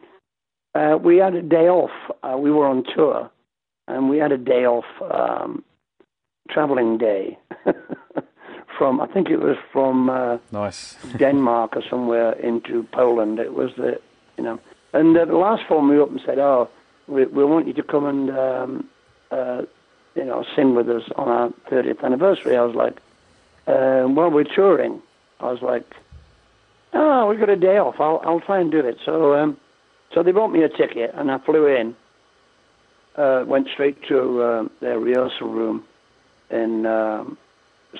uh, 0.78 0.98
we 0.98 1.18
had 1.18 1.34
a 1.34 1.42
day 1.42 1.68
off. 1.68 1.92
Uh, 2.24 2.38
we 2.38 2.52
were 2.52 2.68
on 2.68 2.84
tour, 2.96 3.30
and 3.88 4.10
we 4.10 4.18
had 4.18 4.32
a 4.32 4.38
day 4.38 4.66
off, 4.66 4.86
um, 5.12 5.64
traveling 6.50 6.98
day, 6.98 7.38
from 8.78 9.02
I 9.02 9.08
think 9.08 9.30
it 9.30 9.38
was 9.38 9.58
from 9.74 10.10
uh, 10.10 10.38
Nice. 10.52 10.96
Denmark 11.18 11.76
or 11.78 11.84
somewhere 11.90 12.34
into 12.34 12.84
Poland. 12.92 13.40
It 13.40 13.54
was 13.54 13.72
the, 13.78 14.00
you 14.38 14.44
know, 14.44 14.60
and 14.94 15.18
uh, 15.18 15.26
the 15.26 15.36
last 15.36 15.64
phone 15.68 15.90
me 15.90 16.00
up 16.00 16.10
and 16.10 16.22
said, 16.26 16.38
"Oh, 16.38 16.70
we, 17.08 17.26
we 17.26 17.44
want 17.44 17.68
you 17.68 17.74
to 17.74 17.84
come 17.84 18.06
and, 18.06 18.30
um, 18.38 18.90
uh, 19.32 19.62
you 20.16 20.26
know, 20.26 20.46
sing 20.56 20.76
with 20.76 20.90
us 20.90 21.04
on 21.16 21.28
our 21.28 21.50
30th 21.72 22.04
anniversary." 22.04 22.56
I 22.56 22.64
was 22.64 22.76
like, 22.76 22.98
uh, 23.68 24.06
"Well, 24.08 24.30
we're 24.30 24.44
touring." 24.44 25.02
I 25.40 25.52
was 25.52 25.62
like, 25.62 25.96
"Oh, 26.94 27.28
we've 27.28 27.40
got 27.40 27.50
a 27.50 27.56
day 27.56 27.78
off. 27.78 27.96
I'll 28.00 28.22
I'll 28.24 28.42
try 28.42 28.60
and 28.60 28.70
do 28.72 28.80
it." 28.80 28.98
So, 29.06 29.34
um, 29.34 29.58
so 30.14 30.24
they 30.24 30.32
bought 30.32 30.50
me 30.52 30.64
a 30.64 30.70
ticket, 30.70 31.12
and 31.14 31.32
I 31.32 31.38
flew 31.40 31.68
in. 31.68 31.96
Uh, 33.16 33.44
went 33.48 33.68
straight 33.74 33.98
to 34.08 34.42
uh, 34.42 34.68
their 34.80 35.00
rehearsal 35.00 35.50
room 35.50 35.84
in 36.52 36.86
um, 36.86 37.36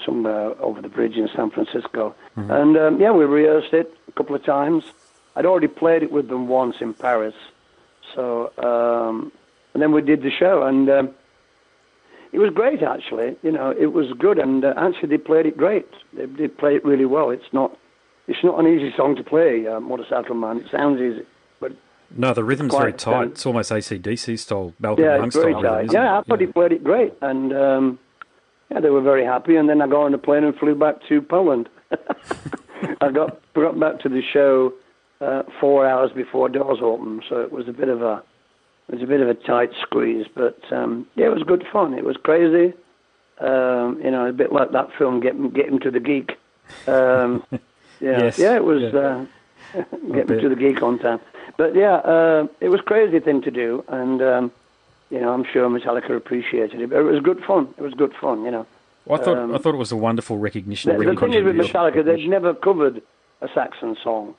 somewhere 0.06 0.54
over 0.62 0.80
the 0.82 0.90
bridge 0.90 1.16
in 1.16 1.28
San 1.36 1.50
Francisco. 1.50 2.14
And 2.52 2.78
um, 2.78 3.02
yeah, 3.02 3.12
we 3.12 3.26
rehearsed 3.26 3.74
it 3.74 3.92
a 4.08 4.12
couple 4.12 4.36
of 4.36 4.44
times. 4.46 4.84
I'd 5.36 5.46
already 5.46 5.68
played 5.68 6.04
it 6.04 6.12
with 6.12 6.28
them 6.30 6.48
once 6.48 6.76
in 6.82 6.94
Paris. 6.94 7.34
So, 8.14 8.52
um, 8.58 9.32
and 9.74 9.82
then 9.82 9.92
we 9.92 10.02
did 10.02 10.22
the 10.22 10.32
show, 10.32 10.64
and 10.64 10.90
um, 10.90 11.10
it 12.32 12.40
was 12.40 12.52
great 12.54 12.82
actually. 12.84 13.36
You 13.42 13.52
know, 13.52 13.72
it 13.72 13.88
was 13.94 14.12
good, 14.18 14.38
and 14.38 14.64
uh, 14.64 14.74
actually 14.78 15.10
they 15.10 15.18
played 15.18 15.46
it 15.48 15.58
great. 15.58 15.88
They 16.14 16.28
did 16.28 16.58
play 16.58 16.76
it 16.76 16.86
really 16.86 17.06
well. 17.06 17.32
It's 17.32 17.52
not, 17.52 17.76
it's 18.28 18.44
not 18.44 18.60
an 18.60 18.68
easy 18.68 18.94
song 18.96 19.16
to 19.16 19.24
play, 19.24 19.68
uh, 19.68 19.80
Motorcycle 19.80 20.36
Man. 20.36 20.58
It 20.58 20.68
sounds 20.72 21.02
easy, 21.02 21.26
No, 22.16 22.34
the 22.34 22.44
rhythm's 22.44 22.74
very 22.74 22.94
tight. 22.94 23.12
extent. 23.12 23.32
It's 23.34 23.46
almost 23.46 23.72
AC/DC 23.72 24.40
style, 24.40 24.74
Malcolm 24.80 25.04
yeah, 25.04 25.18
Young 25.18 25.32
style. 25.32 25.44
rhythm, 25.46 25.90
Yeah, 25.92 26.20
I 26.20 26.24
thought 26.24 26.40
he 26.40 26.48
played 26.48 26.72
it 26.72 26.84
great, 26.84 27.14
and 27.22 27.54
um, 27.54 28.00
yeah, 28.72 28.80
they 28.80 28.90
were 28.90 29.02
very 29.02 29.26
happy. 29.26 29.56
And 29.56 29.70
then 29.70 29.82
I 29.82 29.88
got 29.88 30.04
on 30.04 30.14
a 30.14 30.18
plane 30.18 30.44
and 30.44 30.56
flew 30.56 30.76
back 30.76 30.96
to 31.10 31.22
Poland. 31.22 31.70
I 33.02 33.12
got 33.12 33.40
got 33.54 33.80
back 33.80 34.00
to 34.02 34.10
the 34.10 34.22
show 34.22 34.74
uh, 35.22 35.44
four 35.60 35.88
hours 35.88 36.12
before 36.12 36.50
doors 36.50 36.80
opened, 36.82 37.24
so 37.28 37.42
it 37.42 37.52
was 37.52 37.68
a 37.68 37.74
bit 37.74 37.90
of 37.90 38.02
a 38.02 38.24
it 38.88 38.96
was 38.96 39.04
a 39.04 39.08
bit 39.08 39.22
of 39.22 39.28
a 39.28 39.34
tight 39.34 39.72
squeeze. 39.82 40.26
But 40.34 40.60
um, 40.72 41.08
yeah, 41.16 41.26
it 41.26 41.34
was 41.34 41.44
good 41.44 41.66
fun. 41.72 41.94
It 41.94 42.06
was 42.06 42.18
crazy. 42.18 42.74
Um, 43.40 44.02
you 44.04 44.12
know, 44.12 44.28
a 44.28 44.34
bit 44.34 44.52
like 44.52 44.72
that 44.72 44.90
film, 44.98 45.20
Get 45.20 45.36
Get 45.54 45.68
Him 45.68 45.80
to 45.80 45.92
the 45.92 46.00
Greek. 46.00 46.38
Um, 46.88 47.44
yeah, 48.00 48.24
Yes, 48.24 48.40
yeah, 48.40 48.56
it 48.56 48.64
was 48.64 48.82
yeah. 48.82 49.00
Uh, 49.00 49.26
Get. 50.14 50.30
Him 50.30 50.40
to 50.42 50.50
the 50.50 50.56
Greek 50.56 50.82
on 50.82 51.00
time. 51.00 51.20
But 51.58 51.76
yeah, 51.76 51.96
uh, 51.96 52.48
it 52.62 52.70
was 52.70 52.80
a 52.82 52.84
crazy 52.84 53.20
thing 53.20 53.42
to 53.42 53.52
do, 53.52 53.84
and 53.88 54.22
um, 54.22 54.52
you 55.10 55.20
know, 55.20 55.34
I'm 55.34 55.44
sure 55.44 55.68
Metallica 55.70 56.16
appreciated 56.16 56.82
it. 56.82 56.90
But 56.90 57.00
it 57.00 57.04
was 57.04 57.22
good 57.22 57.44
fun. 57.44 57.74
It 57.78 57.82
was 57.82 57.94
good 57.94 58.14
fun. 58.22 58.44
You 58.44 58.52
know. 58.52 58.66
Well, 59.06 59.20
I 59.20 59.24
thought 59.24 59.38
Um, 59.38 59.56
I 59.56 59.58
thought 59.58 59.74
it 59.74 59.78
was 59.78 59.92
a 59.92 59.98
wonderful 59.98 60.38
recognition. 60.38 60.92
The, 60.92 61.04
the 61.04 61.16
thing 61.20 61.34
is 61.34 61.44
with. 61.44 61.56
Metallica, 61.56 62.04
they've 62.06 62.30
never 62.30 62.54
covered 62.54 63.02
a 63.42 63.48
Saxon 63.54 63.98
song. 64.04 64.36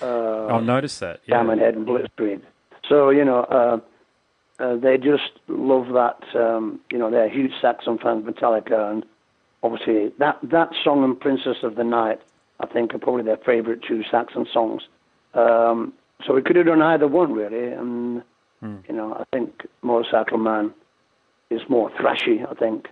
Uh, 0.00 0.46
I'll 0.46 0.60
notice 0.60 0.98
that. 1.00 1.20
Yeah. 1.26 1.36
Diamond 1.38 1.60
Head 1.60 1.74
and 1.74 1.86
Blitzkrieg. 1.86 2.40
So 2.88 3.10
you 3.10 3.24
know, 3.24 3.40
uh, 3.40 3.80
uh, 4.62 4.76
they 4.76 4.98
just 4.98 5.32
love 5.48 5.88
that. 5.94 6.22
Um, 6.36 6.80
you 6.90 6.98
know, 6.98 7.10
they're 7.10 7.28
huge 7.28 7.52
Saxon 7.60 7.98
fans, 7.98 8.24
Metallica, 8.24 8.90
and 8.90 9.04
obviously 9.62 10.12
that 10.18 10.38
that 10.42 10.70
song 10.84 11.02
and 11.02 11.18
Princess 11.18 11.58
of 11.62 11.74
the 11.74 11.84
Night, 11.84 12.20
I 12.60 12.66
think, 12.66 12.94
are 12.94 12.98
probably 12.98 13.24
their 13.24 13.38
favourite 13.38 13.82
two 13.82 14.04
Saxon 14.10 14.46
songs. 14.52 14.82
Um, 15.34 15.92
so 16.26 16.34
we 16.34 16.42
could 16.42 16.56
have 16.56 16.66
done 16.66 16.82
either 16.82 17.08
one 17.08 17.32
really, 17.32 17.72
and 17.72 18.22
you 18.62 18.94
know, 18.94 19.14
I 19.14 19.24
think 19.36 19.66
Motorcycle 19.82 20.38
Man 20.38 20.72
is 21.50 21.60
more 21.68 21.90
thrashy. 21.90 22.48
I 22.48 22.54
think. 22.54 22.88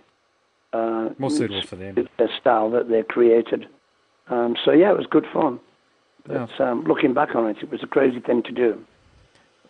Uh, 0.73 1.09
More 1.17 1.29
suitable 1.29 1.61
for 1.63 1.75
them. 1.75 1.95
Their 2.17 2.29
style 2.39 2.69
that 2.71 2.87
they 2.89 3.03
created. 3.03 3.67
Um, 4.29 4.55
so 4.63 4.71
yeah, 4.71 4.91
it 4.91 4.97
was 4.97 5.05
good 5.09 5.25
fun. 5.33 5.59
Yeah. 6.29 6.47
But 6.57 6.63
um, 6.65 6.83
looking 6.85 7.13
back 7.13 7.35
on 7.35 7.49
it, 7.49 7.57
it 7.61 7.69
was 7.69 7.83
a 7.83 7.87
crazy 7.87 8.19
thing 8.19 8.43
to 8.43 8.51
do. 8.51 8.85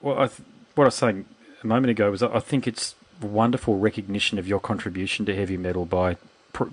Well, 0.01 0.19
I 0.19 0.27
th- 0.27 0.41
what 0.75 0.85
I 0.85 0.87
was 0.87 0.95
saying 0.95 1.25
a 1.63 1.67
moment 1.67 1.91
ago 1.91 2.11
was 2.11 2.21
I 2.21 2.39
think 2.39 2.67
it's 2.67 2.95
wonderful 3.21 3.77
recognition 3.77 4.37
of 4.39 4.47
your 4.47 4.59
contribution 4.59 5.25
to 5.27 5.35
heavy 5.35 5.57
metal 5.57 5.85
by, 5.85 6.17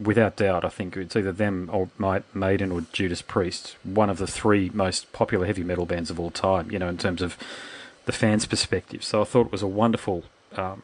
without 0.02 0.36
doubt, 0.36 0.64
I 0.64 0.68
think 0.68 0.96
it's 0.96 1.16
either 1.16 1.32
them 1.32 1.70
or 1.72 1.88
Ma- 1.98 2.20
Maiden 2.34 2.72
or 2.72 2.82
Judas 2.92 3.22
Priest, 3.22 3.76
one 3.84 4.10
of 4.10 4.18
the 4.18 4.26
three 4.26 4.70
most 4.74 5.12
popular 5.12 5.46
heavy 5.46 5.64
metal 5.64 5.86
bands 5.86 6.10
of 6.10 6.18
all 6.18 6.30
time. 6.30 6.70
You 6.70 6.78
know, 6.78 6.88
in 6.88 6.98
terms 6.98 7.22
of 7.22 7.36
the 8.08 8.12
fans' 8.12 8.46
perspective. 8.46 9.04
So 9.04 9.20
I 9.20 9.24
thought 9.24 9.46
it 9.46 9.52
was 9.52 9.62
a 9.62 9.66
wonderful 9.66 10.24
um, 10.56 10.82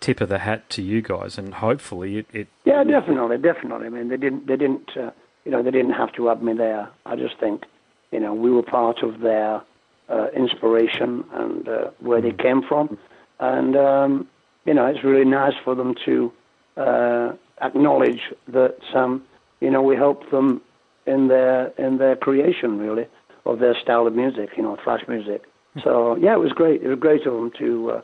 tip 0.00 0.20
of 0.20 0.28
the 0.28 0.40
hat 0.40 0.68
to 0.70 0.82
you 0.82 1.00
guys, 1.00 1.38
and 1.38 1.54
hopefully 1.54 2.18
it. 2.18 2.26
it 2.32 2.48
Yeah, 2.66 2.84
definitely, 2.84 3.38
definitely. 3.38 3.86
I 3.86 3.90
mean, 3.90 4.08
they 4.08 4.18
didn't, 4.18 4.46
they 4.46 4.56
didn't, 4.56 4.94
uh, 4.94 5.10
you 5.46 5.50
know, 5.50 5.62
they 5.62 5.70
didn't 5.70 5.92
have 5.92 6.12
to 6.12 6.26
have 6.26 6.42
me 6.42 6.52
there. 6.52 6.90
I 7.06 7.16
just 7.16 7.38
think, 7.38 7.64
you 8.12 8.20
know, 8.20 8.34
we 8.34 8.50
were 8.50 8.62
part 8.62 9.02
of 9.02 9.20
their 9.20 9.62
uh, 10.10 10.26
inspiration 10.36 11.24
and 11.32 11.66
uh, 11.66 11.90
where 12.00 12.20
they 12.20 12.32
came 12.32 12.62
from, 12.62 12.98
and 13.40 13.74
um, 13.74 14.28
you 14.66 14.74
know, 14.74 14.84
it's 14.86 15.02
really 15.02 15.24
nice 15.24 15.54
for 15.64 15.74
them 15.74 15.94
to 16.04 16.32
uh, 16.76 17.32
acknowledge 17.62 18.20
that, 18.48 18.76
um, 18.94 19.22
you 19.60 19.70
know, 19.70 19.82
we 19.82 19.96
helped 19.96 20.30
them 20.30 20.60
in 21.06 21.28
their 21.28 21.68
in 21.78 21.98
their 21.98 22.16
creation, 22.16 22.78
really, 22.78 23.06
of 23.46 23.58
their 23.60 23.74
style 23.80 24.06
of 24.06 24.14
music, 24.14 24.50
you 24.56 24.62
know, 24.62 24.76
thrash 24.82 25.06
music. 25.08 25.44
So 25.84 26.16
yeah, 26.16 26.34
it 26.34 26.38
was 26.40 26.52
great. 26.52 26.82
It 26.82 26.88
was 26.88 26.98
great 26.98 27.26
of 27.26 27.34
them 27.34 27.50
to, 27.58 27.90
uh, 27.92 28.02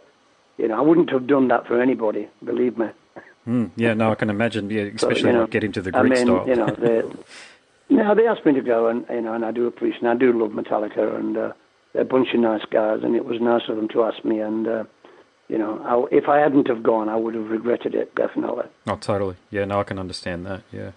you 0.59 0.69
know, 0.69 0.79
I 0.79 0.81
wouldn't 0.81 1.11
have 1.11 1.27
done 1.27 1.49
that 1.49 1.67
for 1.67 1.81
anybody, 1.81 2.29
believe 2.45 2.79
me. 2.79 2.87
Mm, 3.47 3.71
yeah, 3.77 3.93
no, 3.95 4.11
I 4.11 4.15
can 4.15 4.31
imagine. 4.31 4.71
Yeah, 4.71 4.85
So, 4.97 5.09
especially 5.09 5.31
you 5.31 5.33
know, 5.35 5.41
not 5.41 5.51
getting 5.51 5.73
to 5.73 5.83
the 5.83 5.91
I 5.97 6.03
mean, 6.03 6.17
style. 6.17 6.45
you 6.49 6.57
know, 6.57 6.67
they, 6.67 7.03
no, 7.95 8.15
they 8.15 8.27
asked 8.27 8.47
me 8.47 8.53
to 8.55 8.63
go, 8.63 8.87
and 8.89 9.05
you 9.11 9.21
know, 9.21 9.35
and 9.35 9.45
I 9.45 9.51
do 9.51 9.67
appreciate, 9.67 10.01
and 10.03 10.09
I 10.11 10.15
do 10.15 10.33
love 10.33 10.53
Metallica, 10.53 11.17
and 11.19 11.37
uh, 11.37 11.53
they're 11.93 12.03
a 12.03 12.07
bunch 12.07 12.29
of 12.33 12.41
nice 12.41 12.65
guys, 12.71 13.01
and 13.03 13.15
it 13.15 13.25
was 13.27 13.41
nice 13.41 13.63
of 13.69 13.77
them 13.77 13.89
to 13.89 14.05
ask 14.05 14.25
me, 14.25 14.41
and 14.41 14.67
uh, 14.67 14.85
you 15.55 15.61
know, 15.61 15.81
I, 15.85 16.17
if 16.17 16.29
I 16.29 16.39
hadn't 16.39 16.67
have 16.67 16.83
gone, 16.83 17.09
I 17.09 17.15
would 17.15 17.37
have 17.37 17.49
regretted 17.49 17.95
it 17.95 18.13
definitely. 18.17 18.65
Oh, 18.89 18.97
totally. 18.97 19.37
Yeah, 19.53 19.65
no, 19.67 19.79
I 19.79 19.85
can 19.85 20.01
understand 20.01 20.45
that. 20.47 20.63
Yeah. 20.73 20.91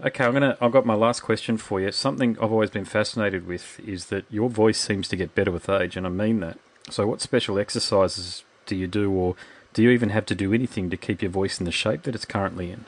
Okay, 0.00 0.24
I'm 0.24 0.32
gonna. 0.32 0.56
I've 0.60 0.70
got 0.70 0.86
my 0.86 0.94
last 0.94 1.22
question 1.22 1.56
for 1.56 1.80
you. 1.80 1.90
Something 1.90 2.38
I've 2.40 2.52
always 2.52 2.70
been 2.70 2.84
fascinated 2.84 3.48
with 3.48 3.80
is 3.80 4.06
that 4.06 4.26
your 4.30 4.48
voice 4.48 4.78
seems 4.78 5.08
to 5.08 5.16
get 5.16 5.34
better 5.34 5.50
with 5.50 5.68
age, 5.68 5.96
and 5.96 6.06
I 6.06 6.10
mean 6.10 6.38
that. 6.38 6.56
So, 6.88 7.04
what 7.08 7.20
special 7.20 7.58
exercises 7.58 8.44
do 8.66 8.76
you 8.76 8.86
do, 8.86 9.10
or 9.10 9.34
do 9.72 9.82
you 9.82 9.90
even 9.90 10.10
have 10.10 10.26
to 10.26 10.36
do 10.36 10.54
anything 10.54 10.88
to 10.90 10.96
keep 10.96 11.20
your 11.20 11.32
voice 11.32 11.58
in 11.58 11.64
the 11.64 11.72
shape 11.72 12.04
that 12.04 12.14
it's 12.14 12.24
currently 12.24 12.70
in? 12.70 12.84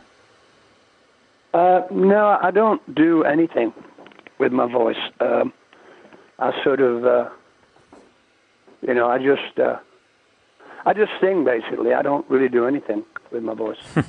Uh, 1.52 1.82
no, 1.90 2.38
I 2.40 2.52
don't 2.52 2.94
do 2.94 3.24
anything 3.24 3.74
with 4.38 4.52
my 4.52 4.70
voice. 4.70 5.02
Um, 5.18 5.52
I 6.38 6.52
sort 6.62 6.80
of, 6.80 7.04
uh, 7.04 7.30
you 8.82 8.94
know, 8.94 9.08
I 9.08 9.18
just, 9.18 9.58
uh, 9.58 9.78
I 10.86 10.92
just 10.94 11.12
sing 11.20 11.44
basically. 11.44 11.92
I 11.92 12.00
don't 12.00 12.24
really 12.30 12.48
do 12.48 12.66
anything 12.66 13.04
with 13.30 13.42
my 13.42 13.52
voice. 13.54 13.76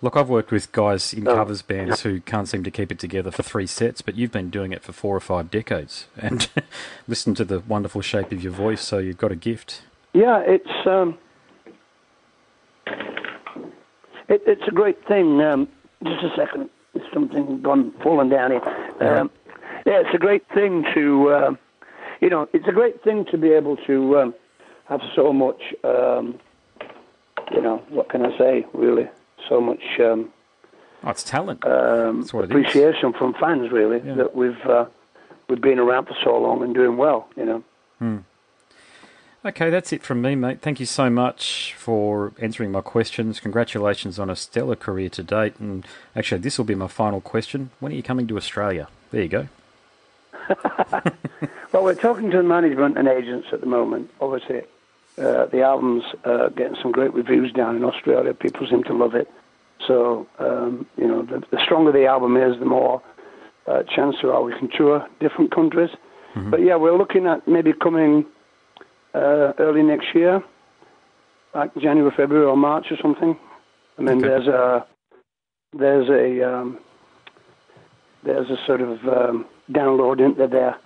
Look, 0.00 0.16
I've 0.16 0.28
worked 0.28 0.50
with 0.52 0.70
guys 0.72 1.12
in 1.12 1.26
Oh. 1.26 1.34
covers 1.34 1.60
bands 1.62 2.02
who 2.02 2.20
can't 2.20 2.48
seem 2.48 2.62
to 2.64 2.70
keep 2.70 2.90
it 2.92 2.98
together 3.00 3.30
for 3.32 3.42
three 3.42 3.66
sets, 3.66 4.00
but 4.00 4.14
you've 4.16 4.30
been 4.32 4.48
doing 4.48 4.72
it 4.72 4.82
for 4.82 4.92
four 4.92 5.14
or 5.16 5.20
five 5.20 5.50
decades, 5.50 6.06
and 6.16 6.48
listen 7.08 7.34
to 7.34 7.44
the 7.44 7.60
wonderful 7.60 8.00
shape 8.00 8.32
of 8.32 8.42
your 8.42 8.52
voice. 8.52 8.80
So 8.80 8.98
you've 8.98 9.18
got 9.18 9.32
a 9.32 9.36
gift. 9.36 9.82
Yeah, 10.14 10.38
it's 10.46 10.86
um, 10.86 11.18
it, 14.28 14.42
it's 14.46 14.66
a 14.66 14.70
great 14.72 15.04
thing. 15.06 15.40
Um, 15.40 15.68
just 16.04 16.22
a 16.24 16.30
second, 16.36 16.70
there's 16.94 17.12
something 17.12 17.60
gone 17.62 17.92
falling 18.02 18.28
down 18.28 18.52
here. 18.52 18.62
Um, 19.00 19.30
yeah, 19.86 20.00
it's 20.00 20.14
a 20.14 20.18
great 20.18 20.44
thing 20.54 20.84
to, 20.94 21.28
uh, 21.30 21.50
you 22.20 22.28
know, 22.30 22.48
it's 22.52 22.66
a 22.68 22.72
great 22.72 23.02
thing 23.02 23.24
to 23.30 23.38
be 23.38 23.50
able 23.50 23.76
to 23.78 24.18
um, 24.18 24.34
have 24.88 25.00
so 25.14 25.32
much, 25.32 25.60
um, 25.84 26.38
you 27.52 27.60
know, 27.60 27.78
what 27.88 28.08
can 28.08 28.24
I 28.24 28.36
say? 28.38 28.66
Really, 28.72 29.08
so 29.48 29.60
much 29.60 29.82
um, 30.00 30.30
Oh, 31.04 31.10
it's 31.10 31.22
talent. 31.22 31.64
um, 31.64 32.20
That's 32.22 32.34
what 32.34 32.44
it 32.44 32.50
is. 32.50 32.50
appreciation 32.50 33.12
from 33.12 33.34
fans. 33.34 33.70
Really, 33.70 34.00
Yeah. 34.04 34.14
that 34.14 34.34
we've 34.34 34.60
uh, 34.66 34.86
we've 35.48 35.60
been 35.60 35.78
around 35.78 36.06
for 36.06 36.16
so 36.24 36.36
long 36.38 36.62
and 36.62 36.74
doing 36.74 36.96
well. 36.96 37.28
You 37.36 37.44
know. 38.00 38.24
Okay, 39.44 39.70
that's 39.70 39.92
it 39.92 40.02
from 40.02 40.20
me, 40.20 40.34
mate. 40.34 40.60
Thank 40.60 40.80
you 40.80 40.84
so 40.86 41.08
much 41.08 41.72
for 41.78 42.32
answering 42.40 42.72
my 42.72 42.80
questions. 42.80 43.38
Congratulations 43.38 44.18
on 44.18 44.28
a 44.28 44.34
stellar 44.36 44.74
career 44.74 45.08
to 45.10 45.22
date. 45.22 45.54
And 45.60 45.86
actually, 46.16 46.40
this 46.40 46.58
will 46.58 46.64
be 46.64 46.74
my 46.74 46.88
final 46.88 47.20
question. 47.20 47.70
When 47.78 47.92
are 47.92 47.94
you 47.94 48.02
coming 48.02 48.26
to 48.26 48.36
Australia? 48.36 48.88
There 49.12 49.22
you 49.22 49.28
go. 49.28 49.48
Well, 51.72 51.84
we're 51.84 51.94
talking 51.94 52.30
to 52.30 52.38
the 52.38 52.42
management 52.42 52.96
and 52.96 53.06
agents 53.06 53.48
at 53.52 53.60
the 53.60 53.66
moment. 53.66 54.10
Obviously, 54.22 54.62
uh, 55.20 55.46
the 55.46 55.62
album's 55.62 56.04
uh, 56.24 56.48
getting 56.50 56.76
some 56.82 56.92
great 56.92 57.12
reviews 57.14 57.52
down 57.52 57.76
in 57.76 57.84
Australia. 57.84 58.32
People 58.34 58.66
seem 58.68 58.84
to 58.84 58.94
love 58.94 59.14
it. 59.14 59.28
So, 59.86 60.26
um, 60.38 60.86
you 60.96 61.06
know, 61.06 61.22
the, 61.22 61.42
the 61.50 61.58
stronger 61.64 61.92
the 61.92 62.06
album 62.06 62.36
is, 62.36 62.58
the 62.58 62.64
more 62.66 63.02
uh, 63.66 63.82
chance 63.94 64.16
there 64.22 64.32
are 64.32 64.42
we 64.42 64.52
can 64.58 64.68
tour 64.76 65.06
different 65.20 65.54
countries. 65.54 65.90
But 66.50 66.60
yeah, 66.62 66.76
we're 66.76 66.96
looking 66.96 67.26
at 67.26 67.48
maybe 67.48 67.72
coming 67.72 68.24
uh, 69.12 69.54
early 69.58 69.82
next 69.82 70.14
year, 70.14 70.40
like 71.52 71.74
January, 71.74 72.12
February, 72.16 72.46
or 72.46 72.56
March 72.56 72.92
or 72.92 72.96
something. 73.02 73.36
I 73.98 74.02
mean, 74.02 74.18
Okay. 74.18 74.28
there's 74.28 74.46
a 74.46 74.86
there's 75.76 76.08
a 76.08 76.48
um, 76.48 76.78
there's 78.22 78.48
a 78.50 78.56
sort 78.66 78.82
of 78.82 78.98
um, 79.08 79.46
download 79.72 80.20
into 80.24 80.46
there. 80.46 80.76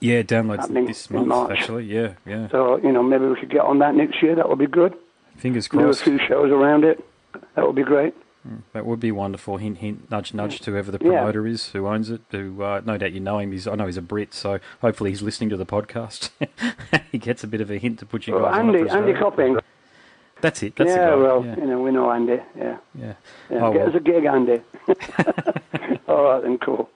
Yeah, 0.00 0.22
downloads 0.22 0.68
this 0.86 1.10
month, 1.10 1.26
March. 1.26 1.50
actually. 1.58 1.84
Yeah, 1.86 2.12
yeah. 2.24 2.48
So, 2.50 2.76
you 2.78 2.92
know, 2.92 3.02
maybe 3.02 3.26
we 3.26 3.34
could 3.38 3.50
get 3.50 3.62
on 3.62 3.78
that 3.80 3.94
next 3.94 4.22
year. 4.22 4.34
That 4.36 4.48
would 4.48 4.58
be 4.58 4.66
good. 4.66 4.94
Fingers 5.36 5.68
Do 5.68 5.88
a 5.88 5.94
few 5.94 6.18
shows 6.26 6.50
around 6.50 6.84
it. 6.84 7.04
That 7.54 7.66
would 7.66 7.76
be 7.76 7.82
great. 7.82 8.14
That 8.72 8.86
would 8.86 9.00
be 9.00 9.12
wonderful. 9.12 9.56
Hint, 9.58 9.78
hint, 9.78 10.10
nudge, 10.10 10.32
nudge 10.32 10.60
to 10.60 10.70
whoever 10.70 10.90
the 10.90 10.98
Yeah. 11.02 11.18
promoter 11.18 11.46
is 11.46 11.68
who 11.70 11.86
owns 11.86 12.08
it. 12.10 12.22
Who, 12.30 12.62
uh, 12.62 12.80
no 12.84 12.96
doubt 12.96 13.12
you 13.12 13.20
know 13.20 13.38
him. 13.38 13.52
He's, 13.52 13.66
I 13.66 13.74
know 13.74 13.86
he's 13.86 13.96
a 13.98 14.02
Brit, 14.02 14.32
so 14.32 14.58
hopefully 14.80 15.10
he's 15.10 15.20
listening 15.20 15.50
to 15.50 15.56
the 15.56 15.66
podcast. 15.66 16.30
he 17.12 17.18
gets 17.18 17.44
a 17.44 17.46
bit 17.46 17.60
of 17.60 17.70
a 17.70 17.76
hint 17.78 17.98
to 17.98 18.06
put 18.06 18.26
you 18.26 18.34
guys 18.34 18.42
Well, 18.42 18.52
on. 18.54 18.74
Andy, 18.74 18.88
Andy. 18.88 19.12
Copping. 19.14 19.58
That's 20.40 20.62
it. 20.62 20.76
That's 20.76 20.90
yeah, 20.90 21.14
well, 21.16 21.44
yeah, 21.44 21.56
you 21.56 21.66
know, 21.66 21.82
we 21.82 21.90
know 21.90 22.10
Andy. 22.10 22.40
Yeah. 22.56 22.78
yeah. 22.94 23.14
yeah. 23.50 23.58
Oh, 23.66 23.72
Get 23.72 23.80
well. 23.80 23.88
us 23.90 23.94
a 23.96 24.00
gig, 24.00 24.24
Andy. 24.24 24.60
All 26.08 26.22
right, 26.24 26.42
then, 26.42 26.58
cool. 26.58 26.88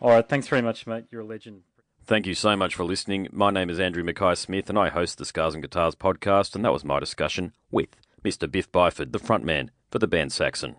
All 0.00 0.10
right. 0.10 0.26
Thanks 0.28 0.48
very 0.48 0.62
much, 0.62 0.86
mate. 0.86 1.04
You're 1.10 1.20
a 1.20 1.24
legend. 1.24 1.62
Thank 2.04 2.26
you 2.26 2.34
so 2.34 2.56
much 2.56 2.74
for 2.74 2.82
listening. 2.82 3.28
My 3.30 3.52
name 3.52 3.70
is 3.70 3.78
Andrew 3.78 4.02
Mackay 4.02 4.34
Smith, 4.34 4.68
and 4.68 4.76
I 4.76 4.88
host 4.88 5.18
the 5.18 5.24
Scars 5.24 5.54
and 5.54 5.62
Guitars 5.62 5.94
podcast, 5.94 6.56
and 6.56 6.64
that 6.64 6.72
was 6.72 6.84
my 6.84 6.98
discussion 6.98 7.52
with 7.70 7.90
Mr. 8.24 8.50
Biff 8.50 8.70
Byford, 8.72 9.12
the 9.12 9.20
frontman 9.20 9.68
for 9.88 10.00
the 10.00 10.08
band 10.08 10.32
Saxon. 10.32 10.74